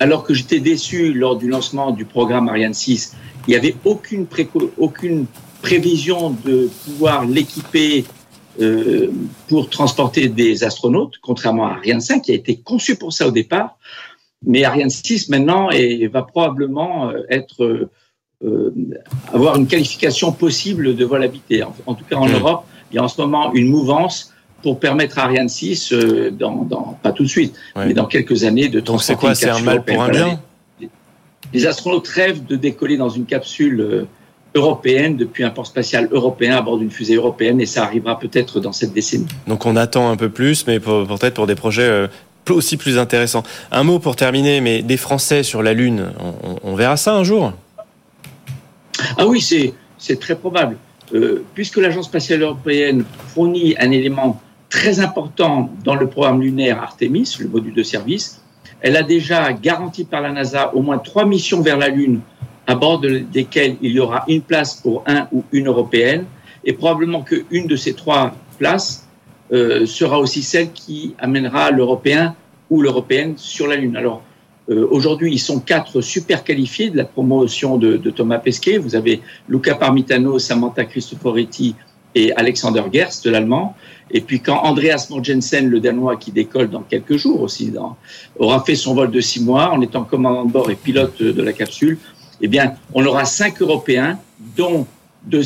[0.00, 4.26] alors que j'étais déçu lors du lancement du programme Ariane 6, il n'y avait aucune,
[4.78, 5.26] aucune
[5.60, 8.04] prévision de pouvoir l'équiper
[8.60, 9.10] euh,
[9.48, 13.32] pour transporter des astronautes, contrairement à Ariane 5 qui a été conçu pour ça au
[13.32, 13.76] départ.
[14.46, 17.88] Mais Ariane 6 maintenant et va probablement euh, être
[18.44, 18.72] euh,
[19.32, 21.64] avoir une qualification possible de vol habité.
[21.86, 22.34] En, tout cas, en mmh.
[22.34, 24.32] Europe, il y a en ce moment une mouvance
[24.62, 28.44] pour permettre à Ariane 6, euh, dans, dans, pas tout de suite, mais dans quelques
[28.44, 30.40] années, de transporter Donc c'est quoi C'est un mal pour un bien
[31.52, 34.06] les, astronautes rêvent de décoller dans une capsule euh,
[34.54, 38.60] européenne depuis un port spatial européen à bord d'une fusée européenne et ça arrivera peut-être
[38.60, 39.26] dans cette décennie.
[39.48, 42.08] Donc on attend un peu plus, mais peut-être pour des projets
[42.48, 43.42] aussi plus intéressants.
[43.72, 46.12] Un mot pour terminer, mais des Français sur la Lune,
[46.62, 47.52] on verra ça un jour?
[49.16, 49.40] Ah oui,
[49.98, 50.76] c'est très probable.
[51.14, 57.36] Euh, puisque l'Agence spatiale européenne fournit un élément très important dans le programme lunaire Artemis,
[57.40, 58.42] le module de service,
[58.80, 62.20] elle a déjà garanti par la NASA au moins trois missions vers la Lune,
[62.66, 66.26] à bord desquelles il y aura une place pour un ou une européenne,
[66.64, 69.08] et probablement qu'une de ces trois places
[69.52, 72.34] euh, sera aussi celle qui amènera l'Européen
[72.68, 73.96] ou l'Européenne sur la Lune.
[73.96, 74.22] Alors,
[74.70, 78.78] euh, aujourd'hui, ils sont quatre super qualifiés de la promotion de, de Thomas Pesquet.
[78.78, 81.74] Vous avez Luca Parmitano, Samantha Cristoforetti
[82.14, 83.76] et Alexander Gerst, l'allemand.
[84.10, 87.96] Et puis quand Andreas Morgensen, le danois, qui décolle dans quelques jours aussi, dans,
[88.38, 91.42] aura fait son vol de six mois en étant commandant de bord et pilote de
[91.42, 91.98] la capsule,
[92.40, 94.18] eh bien, on aura cinq Européens,
[94.56, 94.86] dont
[95.26, 95.42] de,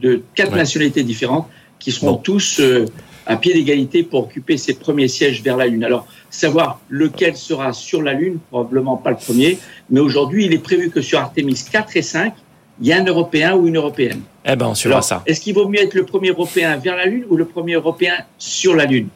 [0.00, 1.46] de quatre nationalités différentes,
[1.78, 2.84] qui seront tous euh,
[3.30, 5.84] à pied d'égalité pour occuper ses premiers sièges vers la Lune.
[5.84, 9.58] Alors, savoir lequel sera sur la Lune, probablement pas le premier,
[9.88, 12.34] mais aujourd'hui, il est prévu que sur Artemis 4 et 5,
[12.80, 14.22] il y a un Européen ou une Européenne.
[14.44, 15.22] Eh ben, on suivra ça.
[15.26, 18.14] Est-ce qu'il vaut mieux être le premier Européen vers la Lune ou le premier Européen
[18.38, 19.08] sur la Lune?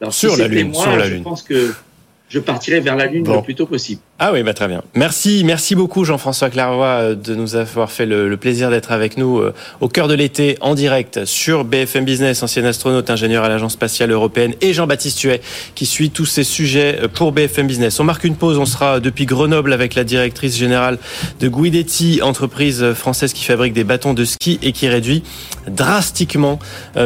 [0.00, 1.22] Alors, Sur la Lune, moi, sur la je Lune.
[1.22, 1.72] pense que
[2.28, 4.00] je partirai vers la Lune le plus tôt possible.
[4.18, 4.82] Ah oui, bah très bien.
[4.94, 9.38] Merci, merci beaucoup Jean-François Claroy euh, de nous avoir fait le, plaisir d'être avec nous
[9.38, 13.74] euh, au cœur de l'été en direct sur BFM Business, ancien astronaute, ingénieur à l'Agence
[13.74, 15.40] spatiale européenne, et Jean-Baptiste Huet
[15.74, 18.00] qui suit tous ces sujets euh, pour BFM Business.
[18.00, 20.98] On marque une pause, on sera depuis Grenoble avec la directrice générale
[21.40, 25.22] de Guidetti, entreprise française qui fabrique des bâtons de ski et qui réduit
[25.68, 26.58] drastiquement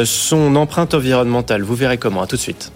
[0.04, 1.62] son empreinte environnementale.
[1.62, 2.22] Vous verrez comment.
[2.22, 2.72] À tout de suite.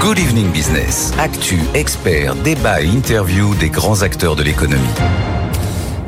[0.00, 1.12] Good Evening Business.
[1.18, 4.80] Actu, experts, débat et interview des grands acteurs de l'économie.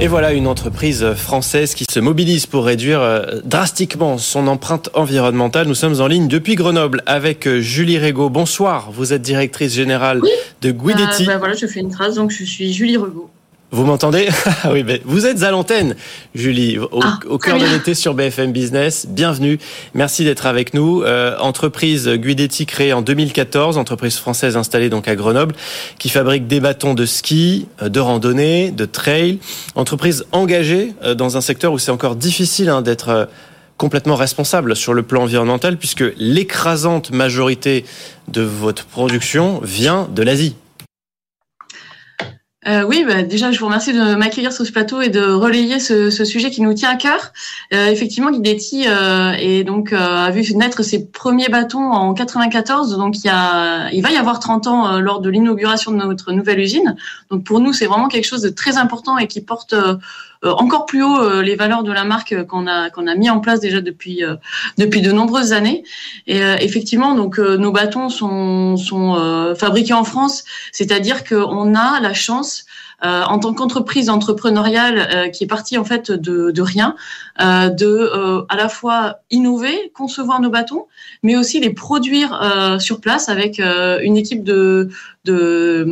[0.01, 5.67] Et voilà une entreprise française qui se mobilise pour réduire euh, drastiquement son empreinte environnementale.
[5.69, 8.31] Nous sommes en ligne depuis Grenoble avec euh, Julie Régaud.
[8.31, 10.23] Bonsoir, vous êtes directrice générale
[10.63, 11.27] de Guidetti.
[11.27, 13.29] Bah, bah voilà, je fais une trace, donc je suis Julie Régaud.
[13.75, 14.29] Vous m'entendez
[14.63, 15.97] ah Oui, vous êtes à l'antenne,
[16.35, 19.07] Julie, au, Ah, au cœur de l'été sur BFM Business.
[19.09, 19.59] Bienvenue.
[19.95, 21.03] Merci d'être avec nous.
[21.03, 25.55] Euh, entreprise Guidetti créée en 2014, entreprise française installée donc à Grenoble,
[25.99, 29.39] qui fabrique des bâtons de ski, euh, de randonnée, de trail.
[29.75, 33.25] Entreprise engagée euh, dans un secteur où c'est encore difficile hein, d'être euh,
[33.79, 37.87] complètement responsable sur le plan environnemental, puisque l'écrasante majorité
[38.29, 40.57] de votre production vient de l'Asie.
[42.69, 45.81] Euh, oui, bah, déjà, je vous remercie de m'accueillir sur ce plateau et de relayer
[45.81, 47.33] ce, ce sujet qui nous tient à cœur.
[47.75, 52.97] Euh, effectivement, Guidetti euh, est donc euh, a vu naître ses premiers bâtons en 94,
[52.97, 55.97] donc il, y a, il va y avoir 30 ans euh, lors de l'inauguration de
[55.97, 56.95] notre nouvelle usine.
[57.31, 59.97] Donc pour nous, c'est vraiment quelque chose de très important et qui porte euh,
[60.51, 63.41] encore plus haut euh, les valeurs de la marque qu'on a qu'on a mis en
[63.41, 64.35] place déjà depuis euh,
[64.77, 65.85] depuis de nombreuses années.
[66.27, 71.75] Et euh, effectivement, donc euh, nos bâtons sont sont euh, fabriqués en France, c'est-à-dire qu'on
[71.75, 72.67] a la chance
[73.05, 76.95] euh, en tant qu'entreprise entrepreneuriale euh, qui est partie en fait de, rien,
[77.41, 80.87] euh, de à la fois innover, concevoir nos bâtons,
[81.25, 82.41] mais aussi les produire
[82.79, 84.89] sur place avec une équipe de
[85.25, 85.87] de,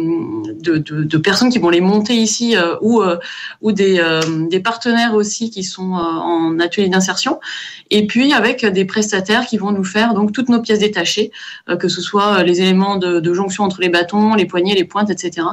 [0.60, 3.02] de, personnes qui vont les monter ici ou
[3.60, 4.02] ou des,
[4.50, 7.38] des partenaires aussi qui sont en atelier d'insertion.
[7.90, 11.30] Et puis avec des prestataires qui vont nous faire donc toutes nos pièces détachées
[11.78, 15.10] que ce soit les éléments de, de jonction entre les bâtons les poignées les pointes
[15.10, 15.46] etc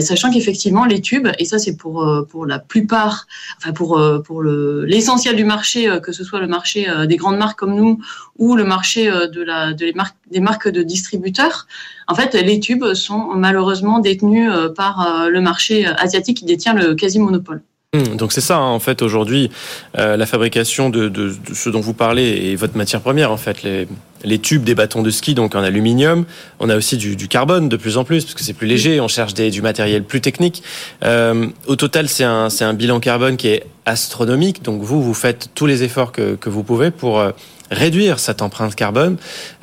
[0.00, 3.26] sachant qu'effectivement les tubes et ça c'est pour euh, pour la plupart
[3.58, 7.16] enfin pour euh, pour le l'essentiel du marché euh, que ce soit le marché des
[7.16, 7.98] grandes marques comme nous
[8.38, 11.66] ou le marché de la de les marques des marques de distributeurs
[12.08, 17.18] en fait les tubes sont malheureusement détenus par le marché asiatique qui détient le quasi
[17.18, 19.50] monopole Hum, Donc c'est ça hein, en fait aujourd'hui
[19.94, 23.64] la fabrication de, de, de ce dont vous parlez et votre matière première en fait
[23.64, 23.88] les,
[24.24, 26.24] les tubes des bâtons de ski donc en aluminium.
[26.58, 29.00] On a aussi du, du carbone de plus en plus parce que c'est plus léger
[29.00, 30.62] on cherche des, du matériel plus technique.
[31.04, 34.62] Euh, au total c'est un un bilan carbone qui est astronomique.
[34.62, 37.30] Donc vous vous faites tous les efforts que, que vous pouvez pour euh,
[37.70, 39.16] réduire cette empreinte carbone.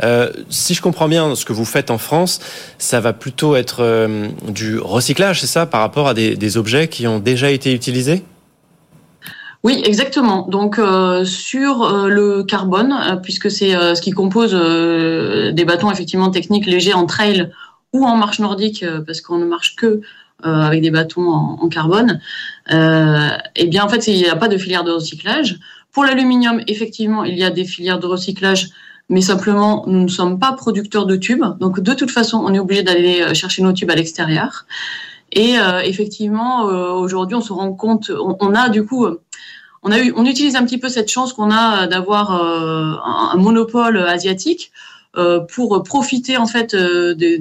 [0.04, 2.40] Euh, si je comprends bien ce que vous faites en France,
[2.78, 6.88] ça va plutôt être euh, du recyclage, c'est ça, par rapport à des, des objets
[6.88, 8.24] qui ont déjà été utilisés?
[9.64, 10.48] Oui, exactement.
[10.48, 15.66] Donc euh, sur euh, le carbone, euh, puisque c'est euh, ce qui compose euh, des
[15.66, 17.52] bâtons effectivement techniques légers en trail
[17.92, 20.02] ou en marche nordique, euh, parce qu'on ne marche que
[20.44, 22.22] avec des bâtons en, en carbone.
[22.70, 25.58] Eh bien, en fait, il n'y a pas de filière de recyclage.
[25.92, 28.70] Pour l'aluminium, effectivement, il y a des filières de recyclage,
[29.10, 31.44] mais simplement, nous ne sommes pas producteurs de tubes.
[31.60, 34.68] Donc, de toute façon, on est obligé d'aller chercher nos tubes à l'extérieur.
[35.32, 39.22] Et euh, effectivement, euh, aujourd'hui, on se rend compte, on, a du coup, euh,
[39.84, 44.72] on utilise un petit peu cette chance qu'on a d'avoir un, monopole asiatique
[45.54, 47.40] pour profiter en fait de,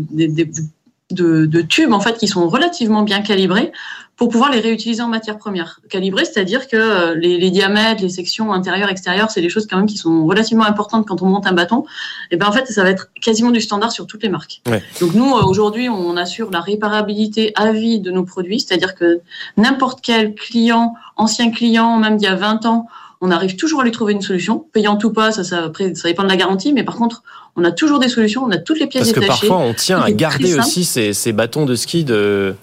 [1.10, 3.72] de tubes en fait qui sont relativement bien calibrés
[4.16, 5.80] pour pouvoir les réutiliser en matière première.
[5.90, 9.76] Calibrés, c'est-à-dire que euh, les, les diamètres, les sections intérieures, extérieures, c'est des choses quand
[9.76, 11.84] même qui sont relativement importantes quand on monte un bâton.
[12.30, 14.62] Et ben en fait, ça va être quasiment du standard sur toutes les marques.
[14.66, 14.82] Ouais.
[15.00, 19.20] Donc nous, euh, aujourd'hui, on assure la réparabilité à vie de nos produits, c'est-à-dire que
[19.58, 22.86] n'importe quel client, ancien client, même d'il y a 20 ans,
[23.20, 26.08] on arrive toujours à lui trouver une solution, payant ou pas, ça, ça, après, ça
[26.08, 27.22] dépend de la garantie, mais par contre,
[27.56, 29.48] on a toujours des solutions, on a toutes les pièces Parce que détachées.
[29.48, 32.54] parfois on tient à garder aussi ces, ces bâtons de ski de,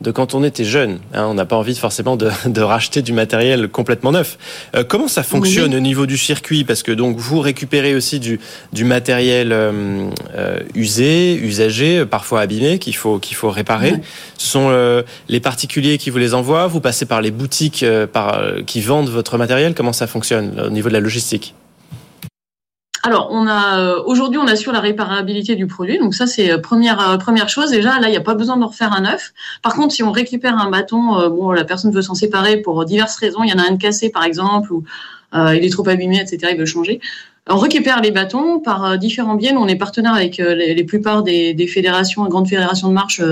[0.00, 0.98] de quand on était jeune.
[1.12, 1.26] hein.
[1.26, 4.38] on n'a pas envie forcément de, de racheter du matériel complètement neuf.
[4.74, 5.76] Euh, comment ça fonctionne Oui.
[5.76, 6.64] au niveau du circuit?
[6.64, 8.40] Parce que donc vous récupérez aussi du,
[8.72, 13.94] du matériel euh, euh, usé, usagé, parfois abîmé, qu'il faut, qu'il faut réparer.
[14.38, 16.66] Ce sont euh, les particuliers qui vous les envoient.
[16.66, 19.74] Vous passez par les boutiques euh, par, euh, qui vendent votre matériel.
[19.74, 21.54] Comment ça fonctionne au niveau de la logistique?
[23.02, 25.98] Alors, on a euh, aujourd'hui, on assure la réparabilité du produit.
[25.98, 27.70] Donc ça, c'est euh, première euh, première chose.
[27.70, 29.32] Déjà, là, il n'y a pas besoin d'en refaire un neuf.
[29.62, 33.16] Par contre, si on récupère un bâton, bon, la personne veut s'en séparer pour diverses
[33.16, 33.42] raisons.
[33.42, 34.84] Il y en a un cassé, par exemple, ou
[35.32, 36.52] il est trop abîmé, etc.
[36.52, 37.00] Il veut changer.
[37.48, 39.52] On récupère les bâtons par différents biais.
[39.52, 43.22] Nous, on est partenaire avec les, les plupart des, fédérations, grandes fédérations de marche.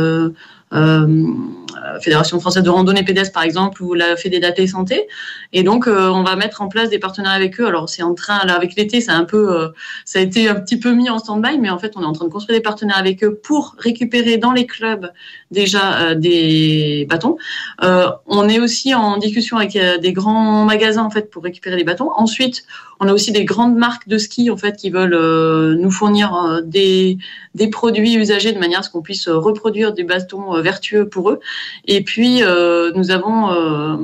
[2.00, 5.08] Fédération française de randonnée pédestre par exemple ou la Fédé d'athlé santé.
[5.52, 7.66] Et donc euh, on va mettre en place des partenariats avec eux.
[7.66, 9.68] Alors c'est en train là avec l'été c'est un peu euh,
[10.04, 12.12] ça a été un petit peu mis en stand-by mais en fait on est en
[12.12, 15.10] train de construire des partenariats avec eux pour récupérer dans les clubs
[15.50, 17.36] déjà euh, des bâtons.
[17.82, 21.76] Euh, on est aussi en discussion avec euh, des grands magasins en fait pour récupérer
[21.76, 22.10] les bâtons.
[22.16, 22.64] Ensuite
[23.00, 26.34] on a aussi des grandes marques de ski en fait qui veulent euh, nous fournir
[26.34, 27.18] euh, des
[27.54, 31.08] des produits usagés de manière à ce qu'on puisse euh, reproduire des bâtons euh, vertueux
[31.08, 31.40] pour eux.
[31.86, 33.96] Et puis euh, nous avons euh,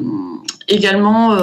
[0.69, 1.35] également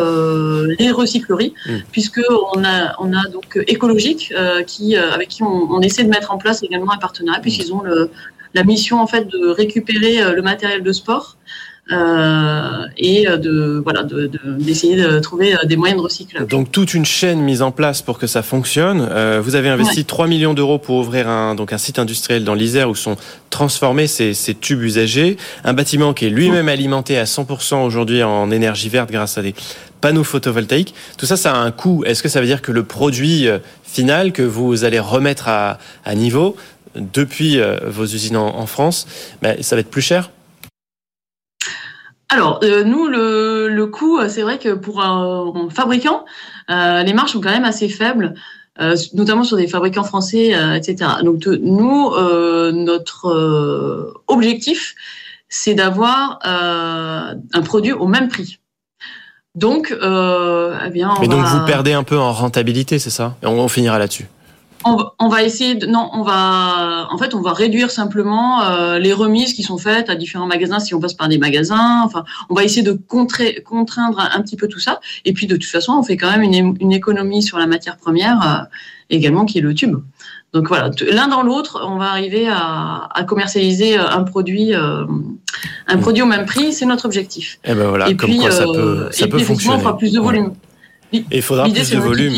[0.80, 1.72] les recycleries, Mm.
[1.92, 2.22] puisque
[2.56, 4.34] on a on a donc écologique
[4.66, 7.82] qui avec qui on, on essaie de mettre en place également un partenariat, puisqu'ils ont
[7.82, 8.10] le
[8.54, 11.38] la mission en fait de récupérer le matériel de sport
[11.92, 14.04] euh, et de voilà
[14.60, 16.48] d'essayer de, trouver des moyens de recyclage.
[16.48, 19.06] Donc toute une chaîne mise en place pour que ça fonctionne.
[19.12, 22.54] Euh, vous avez investi 3 millions d'euros pour ouvrir un donc un site industriel dans
[22.54, 23.18] l'Isère où sont
[23.50, 28.52] transformés ces, ces tubes usagés, un bâtiment qui est lui-même alimenté à 100% aujourd'hui en
[28.52, 29.56] énergie verte grâce à des
[30.00, 30.94] panneaux photovoltaïques.
[31.18, 32.04] Tout ça, ça a un coût.
[32.06, 35.78] Est-ce que ça veut dire que le produit euh, final que vous allez remettre à,
[36.06, 36.56] à niveau
[36.96, 39.08] depuis vos usines en, France,
[39.42, 40.30] ben, ça va être plus cher?
[42.34, 46.24] Alors, euh, nous, le, le coût, euh, c'est vrai que pour un, fabricant,
[46.70, 48.34] euh, les marges sont quand même assez faibles,
[49.14, 51.12] notamment sur des fabricants français, etc.
[51.24, 52.10] Donc, nous,
[52.72, 54.96] notre objectif,
[55.50, 58.60] c'est d'avoir un produit au même prix.
[59.54, 63.36] Donc, eh bien, Mais donc, vous perdez un peu en rentabilité, c'est ça?
[63.44, 64.28] On finira là-dessus
[64.84, 69.14] on, va essayer de non, on va en fait on va réduire simplement euh, les
[69.14, 72.02] remises qui sont faites à différents magasins si on passe par des magasins.
[72.04, 75.00] Enfin, on va essayer de contraindre un, petit peu tout ça.
[75.26, 78.42] Et puis de toute façon, on fait quand même une, économie sur la matière première
[78.42, 78.64] euh,
[79.10, 79.98] également qui est le tube.
[80.54, 86.24] Donc voilà, l'un dans l'autre, on va arriver à, commercialiser euh, un produit, un produit
[86.24, 86.74] au même prix.
[86.74, 87.60] C'est notre objectif.
[87.64, 89.78] Et eh ben voilà, comme quoi ça peut, ça peut fonctionner.
[89.78, 90.54] on fera plus de volume.
[91.14, 92.34] Et il faudra plus de volume.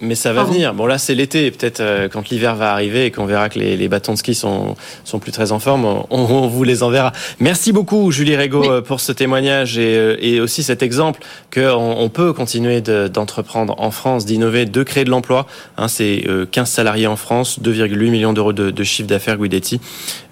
[0.00, 0.74] Mais ça va venir.
[0.74, 3.76] Bon là c'est l'été, peut-être euh, quand l'hiver va arriver et qu'on verra que les,
[3.76, 7.12] les, bâtons de ski sont sont plus très en forme, on, on vous les enverra.
[7.40, 11.20] Merci beaucoup Julie Régaud euh, pour ce témoignage et, euh, et, aussi cet exemple
[11.52, 15.46] qu'on on peut continuer d'entreprendre en France, d'innover, de créer de l'emploi.
[15.78, 19.80] Hein, c'est 15 salariés en France, 2,8 millions d'euros de, de, chiffre d'affaires Guidetti.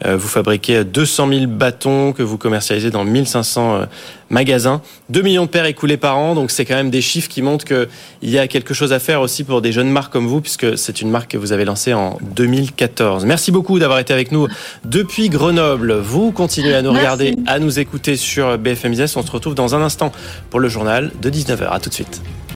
[0.04, 3.86] vous fabriquez 200 000 bâtons que vous commercialisez dans 1500
[4.30, 7.42] magasins, 2 millions de paires écoulées par an, donc c'est quand même des chiffres qui
[7.42, 10.40] montrent qu'il y a quelque chose à faire aussi pour des jeunes marques comme vous,
[10.40, 13.26] puisque c'est une marque que vous avez lancée en 2014.
[13.26, 14.48] Merci beaucoup d'avoir été avec nous
[14.84, 15.94] depuis Grenoble.
[15.94, 19.16] Vous continuez à nous regarder, à nous écouter sur BFM Business.
[19.16, 20.12] On se retrouve dans un instant
[20.50, 21.68] pour le journal de 19h.
[21.70, 22.22] À tout de suite.